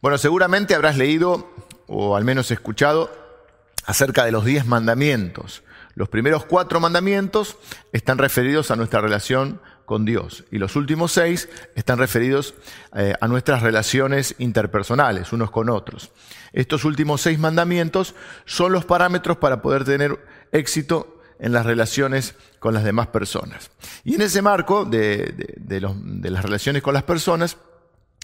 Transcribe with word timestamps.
Bueno, 0.00 0.16
seguramente 0.16 0.76
habrás 0.76 0.96
leído 0.96 1.52
o 1.88 2.14
al 2.16 2.24
menos 2.24 2.52
escuchado 2.52 3.10
acerca 3.84 4.24
de 4.24 4.30
los 4.30 4.44
diez 4.44 4.64
mandamientos. 4.64 5.64
Los 5.94 6.08
primeros 6.08 6.44
cuatro 6.44 6.78
mandamientos 6.78 7.56
están 7.92 8.18
referidos 8.18 8.70
a 8.70 8.76
nuestra 8.76 9.00
relación 9.00 9.60
con 9.86 10.04
Dios 10.04 10.44
y 10.52 10.58
los 10.58 10.76
últimos 10.76 11.10
seis 11.10 11.48
están 11.74 11.98
referidos 11.98 12.54
eh, 12.94 13.14
a 13.20 13.26
nuestras 13.26 13.62
relaciones 13.62 14.36
interpersonales, 14.38 15.32
unos 15.32 15.50
con 15.50 15.68
otros. 15.68 16.12
Estos 16.52 16.84
últimos 16.84 17.20
seis 17.22 17.40
mandamientos 17.40 18.14
son 18.44 18.70
los 18.70 18.84
parámetros 18.84 19.38
para 19.38 19.62
poder 19.62 19.82
tener 19.84 20.24
éxito 20.52 21.20
en 21.40 21.52
las 21.52 21.66
relaciones 21.66 22.36
con 22.60 22.72
las 22.72 22.84
demás 22.84 23.08
personas. 23.08 23.72
Y 24.04 24.14
en 24.14 24.22
ese 24.22 24.42
marco 24.42 24.84
de, 24.84 25.56
de 25.56 26.30
las 26.30 26.44
relaciones 26.44 26.82
con 26.82 26.94
las 26.94 27.02
personas, 27.02 27.56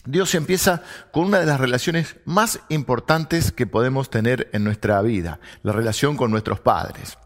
Dios 0.06 0.34
empieza 0.34 0.82
con 1.12 1.24
una 1.24 1.40
de 1.40 1.46
las 1.46 1.60
relaciones 1.60 2.16
más 2.26 2.60
importantes 2.68 3.52
que 3.52 3.66
podemos 3.66 4.10
tener 4.10 4.50
en 4.52 4.62
nuestra 4.64 5.00
vida, 5.00 5.40
la 5.62 5.72
relación 5.72 6.16
con 6.16 6.30
nuestros 6.30 6.60
padres. 6.60 7.16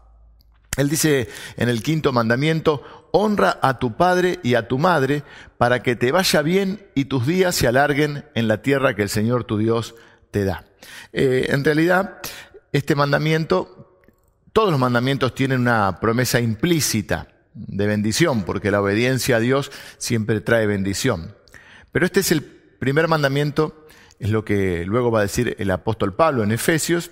Él 0.77 0.87
dice 0.87 1.27
en 1.57 1.67
el 1.67 1.83
quinto 1.83 2.13
mandamiento, 2.13 3.09
honra 3.11 3.59
a 3.61 3.79
tu 3.79 3.97
padre 3.97 4.39
y 4.43 4.53
a 4.53 4.67
tu 4.67 4.77
madre 4.77 5.23
para 5.57 5.83
que 5.83 5.97
te 5.97 6.13
vaya 6.13 6.41
bien 6.41 6.87
y 6.95 7.05
tus 7.05 7.27
días 7.27 7.55
se 7.55 7.67
alarguen 7.67 8.25
en 8.33 8.47
la 8.47 8.61
tierra 8.61 8.95
que 8.95 9.01
el 9.01 9.09
Señor 9.09 9.43
tu 9.43 9.57
Dios 9.57 9.95
te 10.31 10.45
da. 10.45 10.65
Eh, 11.11 11.47
en 11.49 11.65
realidad, 11.65 12.19
este 12.71 12.95
mandamiento, 12.95 14.03
todos 14.53 14.71
los 14.71 14.79
mandamientos 14.79 15.35
tienen 15.35 15.61
una 15.61 15.99
promesa 15.99 16.39
implícita 16.39 17.27
de 17.53 17.87
bendición, 17.87 18.43
porque 18.43 18.71
la 18.71 18.81
obediencia 18.81 19.35
a 19.35 19.39
Dios 19.39 19.71
siempre 19.97 20.39
trae 20.39 20.65
bendición. 20.65 21.35
Pero 21.91 22.05
este 22.05 22.21
es 22.21 22.31
el 22.31 22.58
primer 22.79 23.07
mandamiento 23.07 23.85
es 24.19 24.29
lo 24.29 24.43
que 24.43 24.85
luego 24.85 25.11
va 25.11 25.19
a 25.19 25.23
decir 25.23 25.55
el 25.59 25.71
apóstol 25.71 26.15
Pablo 26.15 26.43
en 26.43 26.51
Efesios. 26.51 27.11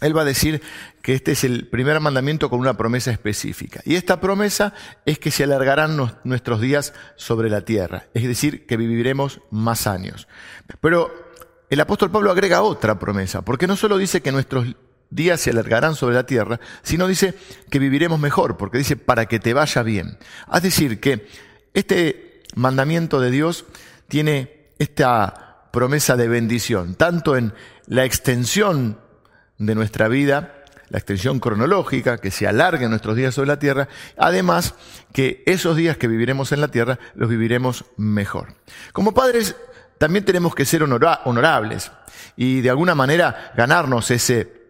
Él 0.00 0.16
va 0.16 0.22
a 0.22 0.26
decir 0.26 0.60
que 1.02 1.14
este 1.14 1.32
es 1.32 1.44
el 1.44 1.68
primer 1.68 2.00
mandamiento 2.00 2.50
con 2.50 2.60
una 2.60 2.76
promesa 2.76 3.10
específica. 3.10 3.80
Y 3.84 3.94
esta 3.94 4.20
promesa 4.20 4.74
es 5.06 5.18
que 5.18 5.30
se 5.30 5.44
alargarán 5.44 5.96
nuestros 6.24 6.60
días 6.60 6.92
sobre 7.16 7.48
la 7.48 7.64
tierra, 7.64 8.06
es 8.12 8.24
decir, 8.24 8.66
que 8.66 8.76
viviremos 8.76 9.40
más 9.50 9.86
años. 9.86 10.28
Pero 10.80 11.12
el 11.70 11.80
apóstol 11.80 12.10
Pablo 12.10 12.30
agrega 12.30 12.62
otra 12.62 12.98
promesa, 12.98 13.42
porque 13.42 13.66
no 13.66 13.76
solo 13.76 13.96
dice 13.98 14.20
que 14.20 14.32
nuestros 14.32 14.66
días 15.10 15.40
se 15.40 15.50
alargarán 15.50 15.94
sobre 15.94 16.16
la 16.16 16.26
tierra, 16.26 16.60
sino 16.82 17.06
dice 17.06 17.34
que 17.70 17.78
viviremos 17.78 18.18
mejor, 18.18 18.56
porque 18.56 18.78
dice 18.78 18.96
para 18.96 19.26
que 19.26 19.38
te 19.38 19.54
vaya 19.54 19.82
bien. 19.82 20.18
Es 20.52 20.62
decir, 20.62 21.00
que 21.00 21.28
este 21.72 22.42
mandamiento 22.54 23.20
de 23.20 23.30
Dios 23.30 23.64
tiene 24.08 24.53
esta 24.78 25.68
promesa 25.70 26.16
de 26.16 26.28
bendición, 26.28 26.94
tanto 26.94 27.36
en 27.36 27.52
la 27.86 28.04
extensión 28.04 28.98
de 29.58 29.74
nuestra 29.74 30.08
vida, 30.08 30.64
la 30.88 30.98
extensión 30.98 31.40
cronológica, 31.40 32.18
que 32.18 32.30
se 32.30 32.46
alarguen 32.46 32.90
nuestros 32.90 33.16
días 33.16 33.34
sobre 33.34 33.48
la 33.48 33.58
tierra, 33.58 33.88
además 34.16 34.74
que 35.12 35.42
esos 35.46 35.76
días 35.76 35.96
que 35.96 36.08
viviremos 36.08 36.52
en 36.52 36.60
la 36.60 36.68
tierra 36.68 36.98
los 37.14 37.28
viviremos 37.28 37.84
mejor. 37.96 38.54
Como 38.92 39.14
padres 39.14 39.56
también 39.98 40.24
tenemos 40.24 40.54
que 40.54 40.64
ser 40.64 40.82
honorables 40.82 41.90
y 42.36 42.60
de 42.60 42.70
alguna 42.70 42.94
manera 42.94 43.52
ganarnos 43.56 44.10
ese 44.10 44.63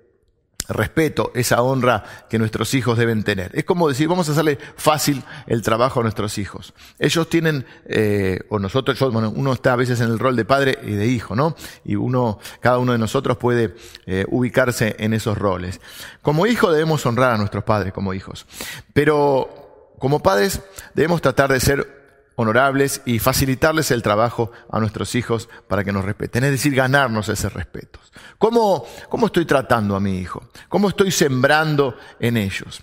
respeto, 0.69 1.31
esa 1.35 1.63
honra 1.63 2.05
que 2.29 2.39
nuestros 2.39 2.75
hijos 2.75 2.99
deben 2.99 3.23
tener. 3.23 3.51
Es 3.55 3.65
como 3.65 3.89
decir, 3.89 4.09
vamos 4.09 4.29
a 4.29 4.33
hacerle 4.33 4.59
fácil 4.77 5.23
el 5.47 5.63
trabajo 5.63 6.01
a 6.01 6.03
nuestros 6.03 6.39
hijos. 6.39 6.75
Ellos 6.99 7.29
tienen, 7.29 7.67
eh, 7.87 8.41
o 8.49 8.59
nosotros, 8.59 8.99
bueno, 9.13 9.33
uno 9.35 9.53
está 9.53 9.73
a 9.73 9.77
veces 9.77 10.01
en 10.01 10.09
el 10.09 10.19
rol 10.19 10.37
de 10.37 10.45
padre 10.45 10.79
y 10.83 10.93
de 10.93 11.07
hijo, 11.07 11.35
¿no? 11.37 11.57
Y 11.85 11.97
uno, 11.97 12.39
cada 12.61 12.79
uno 12.79 12.93
de 12.93 12.99
nosotros 12.99 13.37
puede 13.37 13.75
eh, 14.07 14.25
ubicarse 14.29 14.97
en 14.99 15.13
esos 15.13 15.37
roles. 15.37 15.81
Como 16.23 16.47
hijo 16.47 16.73
debemos 16.73 17.05
honrar 17.07 17.33
a 17.33 17.39
nuestros 17.39 17.65
padres 17.65 17.93
como 17.93 18.15
hijos, 18.15 18.47
pero 18.93 19.95
como 19.99 20.23
padres 20.23 20.61
debemos 20.95 21.23
tratar 21.23 21.53
de 21.53 21.61
ser 21.61 22.04
honorables 22.37 23.03
y 23.05 23.19
facilitarles 23.19 23.91
el 23.91 24.03
trabajo 24.03 24.51
a 24.71 24.81
nuestros 24.81 25.15
hijos 25.15 25.49
para 25.69 25.85
que 25.85 25.93
nos 25.93 26.05
respeten, 26.05 26.45
es 26.45 26.51
decir, 26.51 26.75
ganarnos 26.75 27.29
ese 27.29 27.49
respeto. 27.49 28.01
¿Cómo, 28.39 28.85
cómo 29.09 29.27
estoy 29.27 29.45
tratando 29.45 29.97
a 29.97 30.01
mi 30.01 30.19
hijo? 30.19 30.49
¿Cómo 30.69 30.89
estoy 30.89 31.11
sembrando 31.11 31.97
en 32.19 32.37
ellos? 32.37 32.83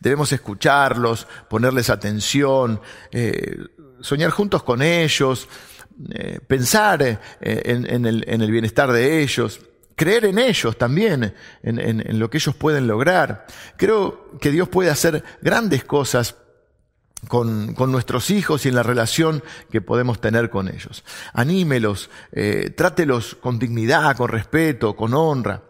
Debemos 0.00 0.32
escucharlos, 0.32 1.26
ponerles 1.48 1.90
atención, 1.90 2.80
eh, 3.10 3.58
soñar 4.00 4.30
juntos 4.30 4.62
con 4.62 4.82
ellos, 4.82 5.48
eh, 6.10 6.40
pensar 6.46 7.02
eh, 7.02 7.18
en, 7.40 8.04
el, 8.06 8.50
bienestar 8.50 8.92
de 8.92 9.22
ellos, 9.22 9.60
creer 9.94 10.24
en 10.24 10.38
ellos 10.38 10.76
también, 10.76 11.34
en, 11.62 11.78
en 11.78 12.18
lo 12.18 12.28
que 12.28 12.38
ellos 12.38 12.54
pueden 12.56 12.86
lograr. 12.86 13.46
Creo 13.76 14.30
que 14.40 14.50
Dios 14.50 14.68
puede 14.68 14.90
hacer 14.90 15.22
grandes 15.40 15.84
cosas 15.84 16.34
con, 17.28 17.74
nuestros 17.90 18.30
hijos 18.30 18.64
y 18.64 18.68
en 18.68 18.74
la 18.74 18.82
relación 18.82 19.42
que 19.70 19.80
podemos 19.80 20.20
tener 20.20 20.50
con 20.50 20.68
ellos. 20.68 21.04
Anímelos, 21.32 22.10
eh, 22.32 22.72
trátelos 22.76 23.34
con 23.34 23.58
dignidad, 23.58 24.16
con 24.16 24.28
respeto, 24.28 24.94
con 24.94 25.14
honra. 25.14 25.62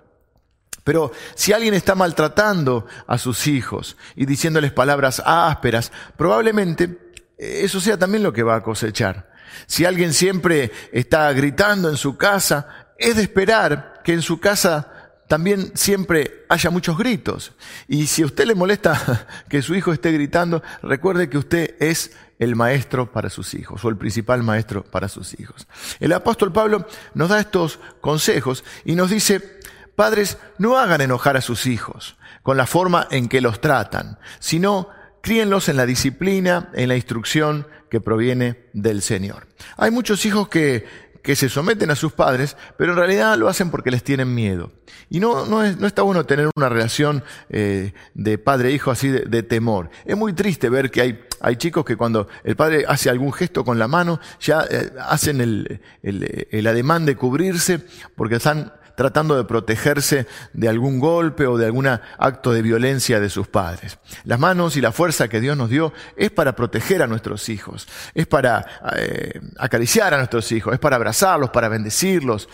Pero 0.82 1.12
si 1.34 1.53
alguien 1.53 1.75
está 1.75 1.94
maltratando 1.94 2.87
a 3.06 3.16
sus 3.16 3.47
hijos 3.47 3.97
y 4.16 4.27
diciéndoles 4.27 4.72
palabras 4.72 5.22
ásperas, 5.25 5.93
probablemente 6.16 7.12
eso 7.38 7.81
sea 7.81 7.99
también 7.99 8.22
lo 8.22 8.32
que 8.32 8.43
va 8.43 8.56
a 8.56 8.62
cosechar. 8.62 9.32
Si 9.66 9.84
alguien 9.84 10.12
siempre 10.12 10.72
está 10.93 11.32
gritando 11.32 11.88
en 11.88 11.97
su 11.97 12.16
casa, 12.16 12.69
es 12.99 13.16
de 13.16 13.22
esperar 13.22 14.00
que 14.05 14.12
en 14.12 14.22
su 14.22 14.41
casa 14.41 14.93
también 15.34 15.72
siempre 15.75 16.45
haya 16.49 16.71
muchos 16.71 16.97
gritos. 16.97 17.55
Y 17.89 18.06
si 18.06 18.22
a 18.22 18.27
usted 18.27 18.47
le 18.47 18.55
molesta 18.55 19.27
que 19.49 19.62
su 19.62 19.75
hijo 19.75 19.93
esté 19.93 20.12
gritando, 20.12 20.62
recuerde 20.81 21.28
que 21.28 21.39
usted 21.39 21.75
es 21.81 22.12
el 22.39 22.55
maestro 22.55 23.11
para 23.11 23.31
sus 23.31 23.53
hijos 23.55 23.84
o 23.84 23.89
el 23.89 23.97
principal 23.97 24.44
maestro 24.44 24.84
para 24.84 25.09
sus 25.09 25.34
hijos. 25.41 25.67
El 25.99 26.12
apóstol 26.12 26.53
Pablo 26.53 26.87
nos 27.15 27.31
da 27.31 27.41
estos 27.41 27.81
consejos 28.00 28.62
y 28.84 28.94
nos 28.94 29.11
dice, 29.11 29.59
padres, 29.97 30.39
no 30.59 30.78
hagan 30.78 31.00
enojar 31.00 31.37
a 31.37 31.41
sus 31.41 31.67
hijos 31.67 32.17
con 32.44 32.56
la 32.56 32.69
forma 32.69 33.09
en 33.11 33.27
que 33.27 33.41
los 33.41 33.61
tratan, 33.61 34.21
sino 34.39 34.89
críenlos 35.21 35.69
en 35.69 35.78
la 35.78 35.84
disciplina, 35.84 36.71
en 36.75 36.91
la 36.91 36.94
instrucción 36.94 37.67
que 37.91 38.00
proviene 38.00 38.69
del 38.73 39.03
Señor. 39.03 39.49
Hay 39.77 39.91
muchos 39.91 40.27
hijos 40.27 40.47
que 40.47 40.87
que 41.25 41.35
se 41.35 41.49
someten 41.49 41.91
a 41.91 41.97
sus 41.97 42.12
padres, 42.12 42.55
pero 42.77 42.93
en 42.93 42.99
realidad 42.99 43.39
lo 43.39 43.49
hacen 43.49 43.71
porque 43.71 43.91
les 43.91 44.05
tienen 44.05 44.35
miedo. 44.35 44.71
Y 45.09 45.21
no, 45.21 45.47
no, 45.47 45.65
es, 45.65 45.79
no 45.79 45.87
está 45.87 46.03
bueno 46.03 46.27
tener 46.27 46.51
una 46.55 46.69
relación 46.69 47.25
eh, 47.49 47.95
de 48.12 48.37
padre-hijo 48.37 48.91
así 48.91 49.09
de, 49.09 49.43
temor. 49.43 49.89
Es 50.05 50.19
muy 50.19 50.35
triste 50.35 50.69
ver 50.69 50.91
que 50.91 51.01
hay, 51.01 51.25
hay 51.41 51.57
chicos 51.57 51.87
que 51.87 51.97
cuando 51.97 52.29
el 52.45 52.57
padre 52.57 52.85
hace 52.87 53.09
algún 53.09 53.33
gesto 53.33 53.65
con 53.65 53.79
la 53.79 53.89
mano, 53.89 54.21
ya 54.39 54.67
eh, 54.71 54.93
hacen 55.01 55.41
el, 55.41 55.81
el, 56.03 56.47
el 56.51 56.67
ademán 56.67 57.07
de 57.07 57.17
cubrirse 57.17 57.81
porque 58.15 58.37
están 58.37 58.75
tratando 58.94 59.37
de 59.37 59.44
protegerse 59.44 60.27
de 60.53 60.69
algún 60.69 60.99
golpe 60.99 61.47
o 61.47 61.56
de 61.56 61.66
algún 61.66 61.87
acto 61.87 62.53
de 62.53 62.62
violencia 62.62 63.21
de 63.21 63.28
sus 63.28 63.49
padres. 63.49 63.99
Las 64.25 64.38
manos 64.38 64.77
y 64.77 64.81
la 64.81 64.93
fuerza 64.93 65.28
que 65.28 65.41
Dios 65.41 65.56
nos 65.56 65.71
dio 65.71 65.93
es 66.16 66.31
para 66.31 66.55
proteger 66.55 67.03
a 67.03 67.06
nuestros 67.06 67.49
hijos, 67.49 67.88
es 68.15 68.27
para 68.27 68.65
eh, 68.97 69.41
acariciar 69.59 70.15
a 70.15 70.19
nuestros 70.19 70.50
hijos, 70.53 70.75
es 70.75 70.81
para 70.81 70.97
abrazarlos, 70.97 71.50
para 71.50 71.69
bendecirlos, 71.69 72.49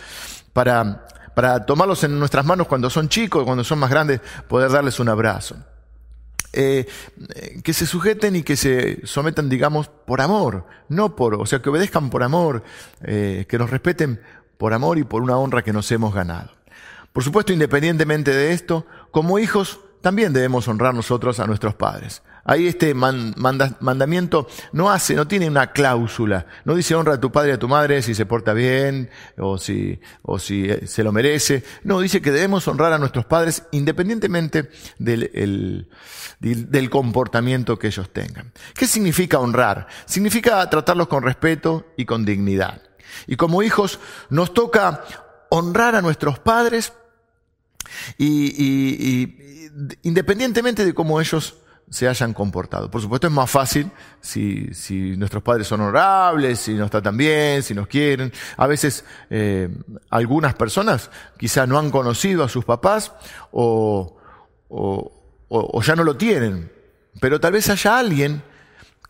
para, 0.53 1.07
para 1.35 1.65
tomarlos 1.65 2.03
en 2.03 2.17
nuestras 2.17 2.45
manos 2.45 2.67
cuando 2.67 2.89
son 2.89 3.09
chicos, 3.09 3.43
cuando 3.43 3.63
son 3.63 3.79
más 3.79 3.89
grandes, 3.89 4.21
poder 4.47 4.71
darles 4.71 4.99
un 4.99 5.09
abrazo. 5.09 5.55
Eh, 6.53 6.85
que 7.63 7.71
se 7.71 7.85
sujeten 7.85 8.35
y 8.35 8.43
que 8.43 8.57
se 8.57 9.07
sometan, 9.07 9.47
digamos, 9.47 9.87
por 9.87 10.19
amor, 10.19 10.65
no 10.89 11.15
por, 11.15 11.35
o 11.35 11.45
sea, 11.45 11.61
que 11.61 11.69
obedezcan 11.69 12.09
por 12.09 12.23
amor, 12.23 12.63
eh, 13.03 13.45
que 13.47 13.57
nos 13.57 13.69
respeten 13.69 14.19
por 14.61 14.75
amor 14.75 14.99
y 14.99 15.03
por 15.03 15.23
una 15.23 15.37
honra 15.37 15.63
que 15.63 15.73
nos 15.73 15.91
hemos 15.91 16.13
ganado. 16.13 16.51
Por 17.11 17.23
supuesto, 17.23 17.51
independientemente 17.51 18.29
de 18.29 18.53
esto, 18.53 18.85
como 19.09 19.39
hijos 19.39 19.79
también 20.01 20.33
debemos 20.33 20.67
honrar 20.67 20.93
nosotros 20.93 21.39
a 21.39 21.47
nuestros 21.47 21.73
padres. 21.73 22.21
Ahí 22.43 22.67
este 22.67 22.93
mandamiento 22.93 24.47
no 24.71 24.91
hace, 24.91 25.15
no 25.15 25.27
tiene 25.27 25.47
una 25.47 25.71
cláusula. 25.71 26.45
No 26.63 26.75
dice 26.75 26.93
honra 26.93 27.15
a 27.15 27.19
tu 27.19 27.31
padre 27.31 27.49
y 27.49 27.53
a 27.53 27.57
tu 27.57 27.67
madre 27.67 28.03
si 28.03 28.13
se 28.13 28.27
porta 28.27 28.53
bien 28.53 29.09
o 29.35 29.57
si, 29.57 29.99
o 30.21 30.37
si 30.37 30.69
eh, 30.69 30.85
se 30.85 31.03
lo 31.03 31.11
merece. 31.11 31.63
No, 31.83 31.99
dice 31.99 32.21
que 32.21 32.29
debemos 32.29 32.67
honrar 32.67 32.93
a 32.93 32.99
nuestros 32.99 33.25
padres 33.25 33.63
independientemente 33.71 34.69
del, 34.99 35.87
del 36.39 36.89
comportamiento 36.91 37.79
que 37.79 37.87
ellos 37.87 38.13
tengan. 38.13 38.51
¿Qué 38.75 38.85
significa 38.85 39.39
honrar? 39.39 39.87
Significa 40.05 40.69
tratarlos 40.69 41.07
con 41.07 41.23
respeto 41.23 41.87
y 41.97 42.05
con 42.05 42.25
dignidad. 42.25 42.90
Y 43.27 43.35
como 43.35 43.63
hijos 43.63 43.99
nos 44.29 44.53
toca 44.53 45.03
honrar 45.49 45.95
a 45.95 46.01
nuestros 46.01 46.39
padres 46.39 46.93
y, 48.17 49.67
independientemente 50.03 50.85
de 50.85 50.93
cómo 50.93 51.19
ellos 51.19 51.55
se 51.89 52.07
hayan 52.07 52.33
comportado. 52.33 52.89
Por 52.89 53.01
supuesto 53.01 53.27
es 53.27 53.33
más 53.33 53.51
fácil 53.51 53.91
si, 54.21 54.71
nuestros 55.17 55.43
padres 55.43 55.67
son 55.67 55.81
honorables, 55.81 56.59
si 56.59 56.73
nos 56.73 56.89
tratan 56.89 57.17
bien, 57.17 57.61
si 57.63 57.73
nos 57.73 57.87
quieren. 57.87 58.31
A 58.55 58.65
veces 58.65 59.03
eh, 59.29 59.67
algunas 60.09 60.53
personas 60.53 61.11
quizás 61.37 61.67
no 61.67 61.77
han 61.77 61.91
conocido 61.91 62.45
a 62.45 62.49
sus 62.49 62.63
papás 62.63 63.11
o, 63.51 64.17
ya 65.83 65.95
no 65.97 66.05
lo 66.05 66.15
tienen, 66.15 66.71
pero 67.19 67.41
tal 67.41 67.51
vez 67.51 67.69
haya 67.69 67.99
alguien 67.99 68.41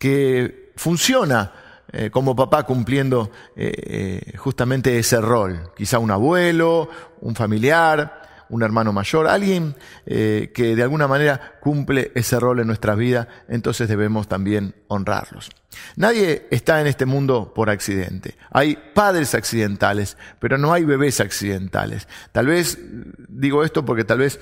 que 0.00 0.72
funciona 0.74 1.52
eh, 1.92 2.10
como 2.10 2.34
papá 2.34 2.64
cumpliendo 2.64 3.30
eh, 3.56 4.34
justamente 4.38 4.98
ese 4.98 5.20
rol. 5.20 5.72
Quizá 5.76 5.98
un 5.98 6.10
abuelo, 6.10 6.88
un 7.20 7.34
familiar, 7.34 8.22
un 8.52 8.62
hermano 8.62 8.92
mayor, 8.92 9.26
alguien 9.28 9.74
eh, 10.04 10.52
que 10.54 10.76
de 10.76 10.82
alguna 10.82 11.08
manera 11.08 11.54
cumple 11.60 12.12
ese 12.14 12.38
rol 12.38 12.60
en 12.60 12.66
nuestra 12.66 12.94
vida, 12.94 13.26
entonces 13.48 13.88
debemos 13.88 14.28
también 14.28 14.74
honrarlos. 14.88 15.48
Nadie 15.96 16.46
está 16.50 16.78
en 16.82 16.86
este 16.86 17.06
mundo 17.06 17.54
por 17.54 17.70
accidente. 17.70 18.36
Hay 18.50 18.76
padres 18.94 19.34
accidentales, 19.34 20.18
pero 20.38 20.58
no 20.58 20.74
hay 20.74 20.84
bebés 20.84 21.20
accidentales. 21.20 22.06
Tal 22.32 22.46
vez, 22.46 22.78
digo 23.28 23.64
esto 23.64 23.86
porque 23.86 24.04
tal 24.04 24.18
vez 24.18 24.38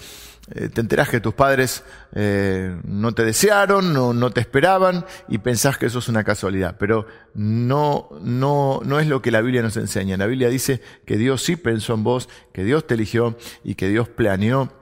eh, 0.52 0.68
te 0.68 0.80
enterás 0.80 1.08
que 1.08 1.20
tus 1.20 1.34
padres 1.34 1.84
eh, 2.12 2.76
no 2.84 3.12
te 3.12 3.24
desearon, 3.24 3.92
no, 3.92 4.12
no, 4.12 4.30
te 4.30 4.40
esperaban 4.40 5.04
y 5.28 5.38
pensás 5.38 5.78
que 5.78 5.86
eso 5.86 6.00
es 6.00 6.08
una 6.08 6.24
casualidad. 6.24 6.76
Pero 6.78 7.06
no, 7.34 8.08
no, 8.20 8.80
no 8.84 8.98
es 8.98 9.06
lo 9.06 9.22
que 9.22 9.30
la 9.30 9.40
Biblia 9.40 9.62
nos 9.62 9.76
enseña. 9.76 10.16
La 10.16 10.26
Biblia 10.26 10.48
dice 10.48 10.80
que 11.06 11.16
Dios 11.16 11.42
sí 11.42 11.56
pensó 11.56 11.94
en 11.94 12.02
vos, 12.02 12.28
que 12.52 12.64
Dios 12.64 12.86
te 12.86 12.94
eligió 12.94 13.36
y 13.62 13.76
que 13.76 13.88
Dios 13.88 14.08
planeó 14.08 14.72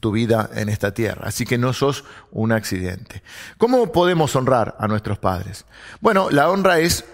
tu 0.00 0.12
vida 0.12 0.50
en 0.54 0.68
esta 0.68 0.92
tierra. 0.92 1.22
Así 1.26 1.44
que 1.44 1.58
no 1.58 1.72
sos 1.72 2.04
un 2.30 2.52
accidente. 2.52 3.22
¿Cómo 3.58 3.92
podemos 3.92 4.34
honrar 4.36 4.76
a 4.78 4.88
nuestros 4.88 5.18
padres? 5.18 5.66
Bueno, 6.00 6.30
la 6.30 6.50
honra 6.50 6.78
es 6.78 7.04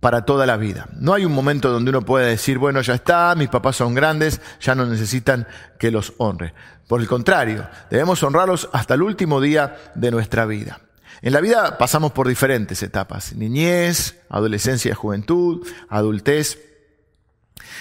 para 0.00 0.24
toda 0.24 0.46
la 0.46 0.56
vida. 0.56 0.88
No 0.98 1.14
hay 1.14 1.24
un 1.24 1.32
momento 1.32 1.70
donde 1.70 1.90
uno 1.90 2.02
pueda 2.02 2.26
decir, 2.26 2.58
bueno, 2.58 2.80
ya 2.80 2.94
está, 2.94 3.34
mis 3.36 3.48
papás 3.48 3.76
son 3.76 3.94
grandes, 3.94 4.40
ya 4.60 4.74
no 4.74 4.86
necesitan 4.86 5.46
que 5.78 5.90
los 5.90 6.14
honre. 6.18 6.54
Por 6.88 7.00
el 7.00 7.06
contrario, 7.06 7.68
debemos 7.90 8.22
honrarlos 8.22 8.68
hasta 8.72 8.94
el 8.94 9.02
último 9.02 9.40
día 9.40 9.76
de 9.94 10.10
nuestra 10.10 10.46
vida. 10.46 10.80
En 11.22 11.34
la 11.34 11.40
vida 11.40 11.76
pasamos 11.76 12.12
por 12.12 12.26
diferentes 12.26 12.82
etapas, 12.82 13.34
niñez, 13.34 14.16
adolescencia, 14.30 14.94
juventud, 14.94 15.66
adultez, 15.88 16.58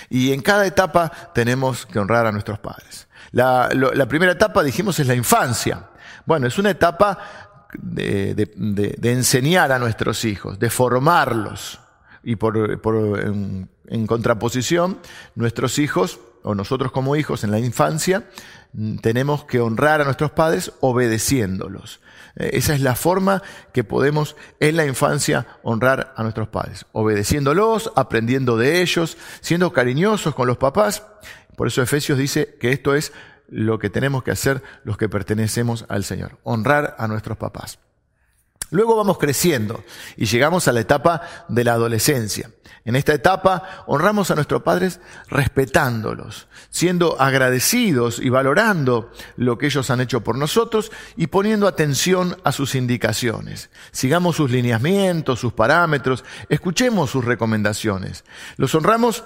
y 0.09 0.33
en 0.33 0.41
cada 0.41 0.65
etapa 0.65 1.11
tenemos 1.33 1.85
que 1.85 1.99
honrar 1.99 2.25
a 2.25 2.31
nuestros 2.31 2.59
padres. 2.59 3.07
La, 3.31 3.69
primera 4.07 4.31
etapa, 4.31 4.63
dijimos, 4.63 4.99
es 4.99 5.07
la 5.07 5.15
infancia. 5.15 5.89
Bueno, 6.25 6.47
es 6.47 6.57
una 6.57 6.71
etapa 6.71 7.17
de, 7.73 8.49
enseñar 9.03 9.71
a 9.71 9.79
nuestros 9.79 10.25
hijos, 10.25 10.59
de 10.59 10.69
formarlos. 10.69 11.79
Y 12.23 12.35
por, 12.35 12.57
en, 13.87 14.07
contraposición, 14.07 14.99
nuestros 15.35 15.79
hijos, 15.79 16.19
o 16.43 16.55
nosotros 16.55 16.91
como 16.91 17.15
hijos 17.15 17.43
en 17.43 17.51
la 17.51 17.59
infancia, 17.59 18.29
tenemos 19.01 19.45
que 19.45 19.59
honrar 19.59 20.01
a 20.01 20.05
nuestros 20.05 20.31
padres 20.31 20.71
obedeciéndolos. 20.79 22.01
Eh, 22.35 22.51
esa 22.53 22.73
es 22.73 22.81
la 22.81 22.95
forma 22.95 23.41
que 23.73 23.83
podemos 23.83 24.35
en 24.59 24.77
la 24.77 24.85
infancia 24.85 25.47
honrar 25.63 26.13
a 26.15 26.23
nuestros 26.23 26.49
padres, 26.49 26.85
obedeciéndolos, 26.91 27.91
aprendiendo 27.95 28.57
de 28.57 28.81
ellos, 28.81 29.17
siendo 29.41 29.73
cariñosos 29.73 30.35
con 30.35 30.47
los 30.47 30.57
papás. 30.57 31.03
Por 31.55 31.67
eso 31.67 31.81
Efesios 31.81 32.17
dice 32.17 32.55
que 32.59 32.71
esto 32.71 32.95
es 32.95 33.11
lo 33.49 33.79
que 33.79 33.89
tenemos 33.89 34.23
que 34.23 34.31
hacer 34.31 34.61
los 34.83 34.97
que 34.97 35.09
pertenecemos 35.09 35.85
al 35.89 36.03
Señor, 36.03 36.37
honrar 36.43 36.95
a 36.99 37.07
nuestros 37.07 37.37
papás. 37.37 37.79
Luego 38.71 38.95
vamos 38.95 39.17
creciendo 39.17 39.83
y 40.15 40.25
llegamos 40.25 40.67
a 40.67 40.71
la 40.71 40.81
etapa 40.81 41.21
de 41.47 41.63
la 41.63 41.73
adolescencia. 41.73 42.51
En 42.85 42.95
esta 42.95 43.13
etapa 43.13 43.83
honramos 43.87 44.31
a 44.31 44.35
nuestros 44.35 44.63
padres 44.63 44.99
respetándolos, 45.27 46.47
siendo 46.69 47.19
agradecidos 47.19 48.19
y 48.19 48.29
valorando 48.29 49.11
lo 49.35 49.57
que 49.57 49.67
ellos 49.67 49.89
han 49.89 50.01
hecho 50.01 50.21
por 50.21 50.37
nosotros 50.37 50.91
y 51.17 51.27
poniendo 51.27 51.67
atención 51.67 52.37
a 52.43 52.51
sus 52.51 52.75
indicaciones. 52.75 53.69
Sigamos 53.91 54.37
sus 54.37 54.51
lineamientos, 54.51 55.39
sus 55.39 55.53
parámetros, 55.53 56.23
escuchemos 56.47 57.09
sus 57.09 57.25
recomendaciones. 57.25 58.23
Los 58.57 58.73
honramos 58.75 59.23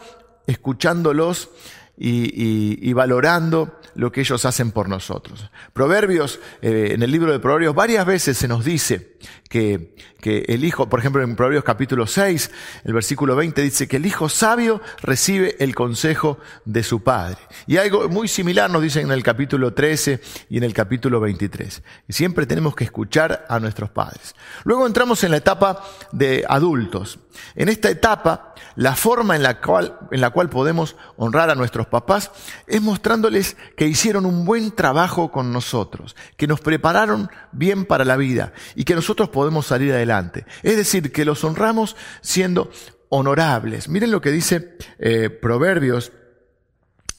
escuchándolos 0.47 1.49
y, 1.97 2.91
valorando 2.93 3.79
lo 3.95 4.11
que 4.11 4.21
ellos 4.21 4.45
hacen 4.45 4.71
por 4.71 4.89
nosotros. 4.89 5.49
Proverbios, 5.73 6.39
eh, 6.61 6.91
en 6.93 7.03
el 7.03 7.11
libro 7.11 7.31
de 7.31 7.39
Proverbios, 7.39 7.75
varias 7.75 8.05
veces 8.05 8.37
se 8.37 8.47
nos 8.47 8.65
dice 8.65 9.17
que, 9.49 9.95
que, 10.19 10.45
el 10.47 10.65
hijo, 10.65 10.89
por 10.89 10.99
ejemplo 10.99 11.21
en 11.21 11.35
Proverbios 11.35 11.63
capítulo 11.63 12.07
6, 12.07 12.51
el 12.83 12.93
versículo 12.93 13.35
20 13.35 13.61
dice 13.61 13.87
que 13.87 13.97
el 13.97 14.05
hijo 14.05 14.29
sabio 14.29 14.81
recibe 15.01 15.55
el 15.59 15.75
consejo 15.75 16.39
de 16.65 16.83
su 16.83 17.03
padre. 17.03 17.37
Y 17.67 17.77
algo 17.77 18.09
muy 18.09 18.27
similar 18.27 18.69
nos 18.69 18.81
dicen 18.81 19.05
en 19.05 19.11
el 19.11 19.23
capítulo 19.23 19.73
13 19.73 20.21
y 20.49 20.57
en 20.57 20.63
el 20.63 20.73
capítulo 20.73 21.19
23. 21.19 21.83
Y 22.07 22.13
siempre 22.13 22.45
tenemos 22.45 22.75
que 22.75 22.83
escuchar 22.83 23.45
a 23.49 23.59
nuestros 23.59 23.89
padres. 23.89 24.35
Luego 24.63 24.87
entramos 24.87 25.23
en 25.23 25.31
la 25.31 25.37
etapa 25.37 25.83
de 26.11 26.45
adultos. 26.47 27.19
En 27.55 27.69
esta 27.69 27.89
etapa, 27.89 28.53
la 28.75 28.95
forma 28.95 29.35
en 29.35 29.43
la 29.43 29.61
cual, 29.61 29.97
en 30.11 30.21
la 30.21 30.31
cual 30.31 30.49
podemos 30.49 30.95
honrar 31.17 31.49
a 31.49 31.55
nuestros 31.55 31.87
papás 31.87 32.31
es 32.67 32.81
mostrándoles 32.81 33.57
que 33.75 33.87
hicieron 33.87 34.25
un 34.25 34.45
buen 34.45 34.71
trabajo 34.71 35.31
con 35.31 35.51
nosotros, 35.51 36.15
que 36.37 36.47
nos 36.47 36.61
prepararon 36.61 37.29
bien 37.51 37.85
para 37.85 38.05
la 38.05 38.17
vida 38.17 38.53
y 38.75 38.83
que 38.83 38.95
nosotros 38.95 39.29
podemos 39.29 39.67
salir 39.67 39.93
adelante. 39.93 40.45
Es 40.63 40.77
decir, 40.77 41.11
que 41.11 41.25
los 41.25 41.43
honramos 41.43 41.95
siendo 42.21 42.71
honorables. 43.09 43.89
Miren 43.89 44.11
lo 44.11 44.21
que 44.21 44.31
dice 44.31 44.77
eh, 44.97 45.29
Proverbios 45.29 46.11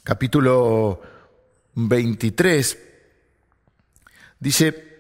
capítulo 0.03 1.01
23. 1.75 2.79
Dice, 4.39 4.95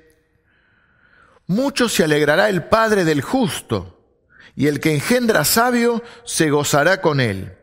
mucho 1.47 1.89
se 1.89 2.05
alegrará 2.05 2.49
el 2.49 2.65
Padre 2.65 3.05
del 3.05 3.21
justo 3.21 3.94
y 4.57 4.67
el 4.67 4.81
que 4.81 4.95
engendra 4.95 5.45
sabio 5.45 6.03
se 6.25 6.51
gozará 6.51 7.01
con 7.01 7.21
él. 7.21 7.57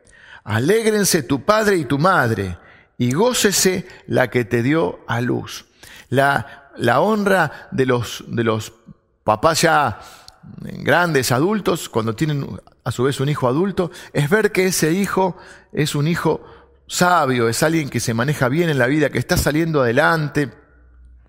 Alégrense 0.43 1.23
tu 1.23 1.45
padre 1.45 1.77
y 1.77 1.85
tu 1.85 1.99
madre, 1.99 2.57
y 2.97 3.11
gócese 3.11 3.87
la 4.07 4.29
que 4.29 4.45
te 4.45 4.63
dio 4.63 4.99
a 5.07 5.21
luz. 5.21 5.65
La, 6.09 6.71
la 6.77 6.99
honra 6.99 7.69
de 7.71 7.85
los, 7.85 8.23
de 8.27 8.43
los 8.43 8.73
papás 9.23 9.61
ya 9.61 9.99
grandes, 10.61 11.31
adultos, 11.31 11.89
cuando 11.89 12.15
tienen 12.15 12.59
a 12.83 12.91
su 12.91 13.03
vez 13.03 13.19
un 13.19 13.29
hijo 13.29 13.47
adulto, 13.47 13.91
es 14.13 14.29
ver 14.29 14.51
que 14.51 14.67
ese 14.67 14.91
hijo 14.91 15.37
es 15.71 15.95
un 15.95 16.07
hijo 16.07 16.43
sabio, 16.87 17.47
es 17.47 17.63
alguien 17.63 17.89
que 17.89 17.99
se 17.99 18.13
maneja 18.13 18.49
bien 18.49 18.69
en 18.69 18.77
la 18.77 18.87
vida, 18.87 19.09
que 19.09 19.19
está 19.19 19.37
saliendo 19.37 19.81
adelante 19.81 20.51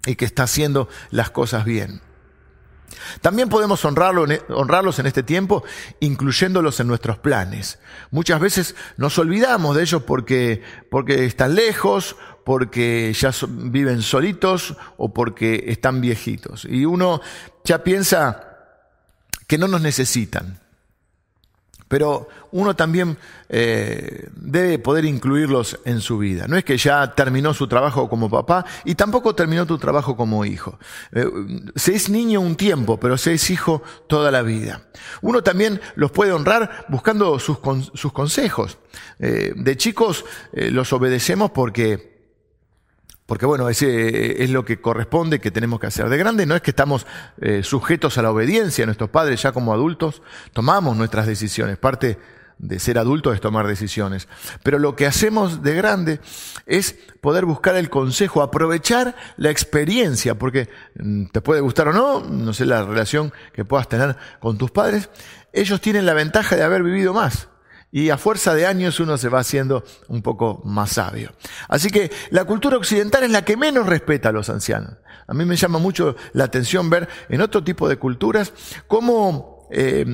y 0.06 0.16
que 0.16 0.24
está 0.24 0.44
haciendo 0.44 0.88
las 1.10 1.30
cosas 1.30 1.64
bien. 1.64 2.00
También 3.20 3.48
podemos 3.48 3.84
e, 3.84 3.88
honrarlos 4.48 4.98
en 4.98 5.06
este 5.06 5.22
tiempo 5.22 5.64
incluyéndolos 6.00 6.80
en 6.80 6.88
nuestros 6.88 7.18
planes. 7.18 7.78
Muchas 8.10 8.40
veces 8.40 8.74
nos 8.96 9.18
olvidamos 9.18 9.76
de 9.76 9.82
ellos 9.82 10.02
porque, 10.02 10.62
porque 10.90 11.24
están 11.24 11.54
lejos, 11.54 12.16
porque 12.44 13.12
ya 13.12 13.30
viven 13.48 14.02
solitos 14.02 14.76
o 14.96 15.12
porque 15.12 15.64
están 15.68 16.00
viejitos. 16.00 16.64
Y 16.64 16.84
uno 16.84 17.20
ya 17.64 17.84
piensa 17.84 18.48
que 19.46 19.58
no 19.58 19.68
nos 19.68 19.80
necesitan. 19.80 20.61
Pero 21.92 22.26
uno 22.52 22.74
también 22.74 23.18
eh, 23.50 24.30
debe 24.34 24.78
poder 24.78 25.04
incluirlos 25.04 25.78
en 25.84 26.00
su 26.00 26.16
vida. 26.16 26.46
No 26.48 26.56
es 26.56 26.64
que 26.64 26.78
ya 26.78 27.14
terminó 27.14 27.52
su 27.52 27.66
trabajo 27.66 28.08
como 28.08 28.30
papá 28.30 28.64
y 28.86 28.94
tampoco 28.94 29.34
terminó 29.34 29.66
tu 29.66 29.76
trabajo 29.76 30.16
como 30.16 30.46
hijo. 30.46 30.78
Eh, 31.12 31.26
se 31.76 31.94
es 31.94 32.08
niño 32.08 32.40
un 32.40 32.56
tiempo, 32.56 32.98
pero 32.98 33.18
se 33.18 33.34
es 33.34 33.50
hijo 33.50 33.82
toda 34.06 34.30
la 34.30 34.40
vida. 34.40 34.86
Uno 35.20 35.42
también 35.42 35.82
los 35.94 36.10
puede 36.12 36.32
honrar 36.32 36.86
buscando 36.88 37.38
sus, 37.38 37.58
sus 37.92 38.10
consejos. 38.10 38.78
Eh, 39.18 39.52
de 39.54 39.76
chicos 39.76 40.24
los 40.54 40.94
obedecemos 40.94 41.50
porque 41.50 42.11
porque 43.26 43.46
bueno, 43.46 43.68
ese 43.68 44.42
es 44.42 44.50
lo 44.50 44.64
que 44.64 44.80
corresponde 44.80 45.40
que 45.40 45.50
tenemos 45.50 45.80
que 45.80 45.86
hacer. 45.86 46.08
De 46.08 46.16
grande 46.16 46.44
no 46.44 46.54
es 46.54 46.62
que 46.62 46.72
estamos 46.72 47.06
eh, 47.40 47.62
sujetos 47.62 48.18
a 48.18 48.22
la 48.22 48.30
obediencia, 48.30 48.84
nuestros 48.84 49.10
padres 49.10 49.42
ya 49.42 49.52
como 49.52 49.72
adultos 49.72 50.22
tomamos 50.52 50.96
nuestras 50.96 51.26
decisiones. 51.26 51.78
Parte 51.78 52.18
de 52.58 52.78
ser 52.78 52.98
adultos 52.98 53.34
es 53.34 53.40
tomar 53.40 53.66
decisiones. 53.66 54.28
Pero 54.62 54.78
lo 54.78 54.96
que 54.96 55.06
hacemos 55.06 55.62
de 55.62 55.74
grande 55.74 56.20
es 56.66 56.94
poder 57.20 57.44
buscar 57.44 57.76
el 57.76 57.90
consejo, 57.90 58.42
aprovechar 58.42 59.16
la 59.36 59.50
experiencia, 59.50 60.36
porque 60.36 60.68
mm, 60.96 61.26
te 61.26 61.40
puede 61.40 61.60
gustar 61.60 61.88
o 61.88 61.92
no, 61.92 62.20
no 62.20 62.52
sé 62.52 62.64
la 62.64 62.84
relación 62.84 63.32
que 63.52 63.64
puedas 63.64 63.88
tener 63.88 64.16
con 64.40 64.58
tus 64.58 64.70
padres, 64.70 65.10
ellos 65.52 65.80
tienen 65.80 66.06
la 66.06 66.14
ventaja 66.14 66.56
de 66.56 66.62
haber 66.62 66.82
vivido 66.82 67.12
más 67.12 67.48
Y 67.94 68.08
a 68.08 68.16
fuerza 68.16 68.54
de 68.54 68.66
años 68.66 68.98
uno 69.00 69.18
se 69.18 69.28
va 69.28 69.40
haciendo 69.40 69.84
un 70.08 70.22
poco 70.22 70.62
más 70.64 70.92
sabio. 70.92 71.32
Así 71.68 71.90
que 71.90 72.10
la 72.30 72.46
cultura 72.46 72.78
occidental 72.78 73.22
es 73.24 73.30
la 73.30 73.44
que 73.44 73.58
menos 73.58 73.86
respeta 73.86 74.30
a 74.30 74.32
los 74.32 74.48
ancianos. 74.48 74.96
A 75.26 75.34
mí 75.34 75.44
me 75.44 75.56
llama 75.56 75.78
mucho 75.78 76.16
la 76.32 76.44
atención 76.44 76.88
ver 76.88 77.06
en 77.28 77.42
otro 77.42 77.62
tipo 77.62 77.90
de 77.90 77.96
culturas 77.96 78.54
cómo 78.88 79.68
eh, 79.70 80.06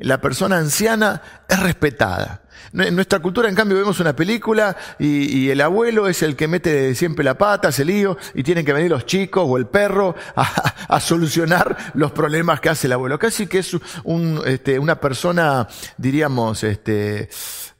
la 0.00 0.20
persona 0.20 0.58
anciana 0.58 1.22
es 1.48 1.60
respetada. 1.60 2.42
En 2.72 2.94
nuestra 2.94 3.18
cultura, 3.18 3.48
en 3.48 3.54
cambio, 3.54 3.76
vemos 3.76 3.98
una 3.98 4.14
película 4.14 4.76
y, 4.98 5.48
el 5.48 5.60
abuelo 5.60 6.06
es 6.06 6.22
el 6.22 6.36
que 6.36 6.46
mete 6.46 6.94
siempre 6.94 7.24
la 7.24 7.36
pata, 7.36 7.68
hace 7.68 7.84
lío, 7.84 8.16
y 8.34 8.44
tienen 8.44 8.64
que 8.64 8.72
venir 8.72 8.90
los 8.90 9.06
chicos 9.06 9.44
o 9.46 9.56
el 9.56 9.66
perro 9.66 10.14
a, 10.36 11.00
solucionar 11.00 11.76
los 11.94 12.12
problemas 12.12 12.60
que 12.60 12.68
hace 12.68 12.86
el 12.86 12.92
abuelo. 12.92 13.18
Casi 13.18 13.46
que 13.46 13.58
es 13.58 13.76
este, 14.46 14.78
una 14.78 15.00
persona, 15.00 15.66
diríamos, 15.96 16.62
este, 16.62 17.28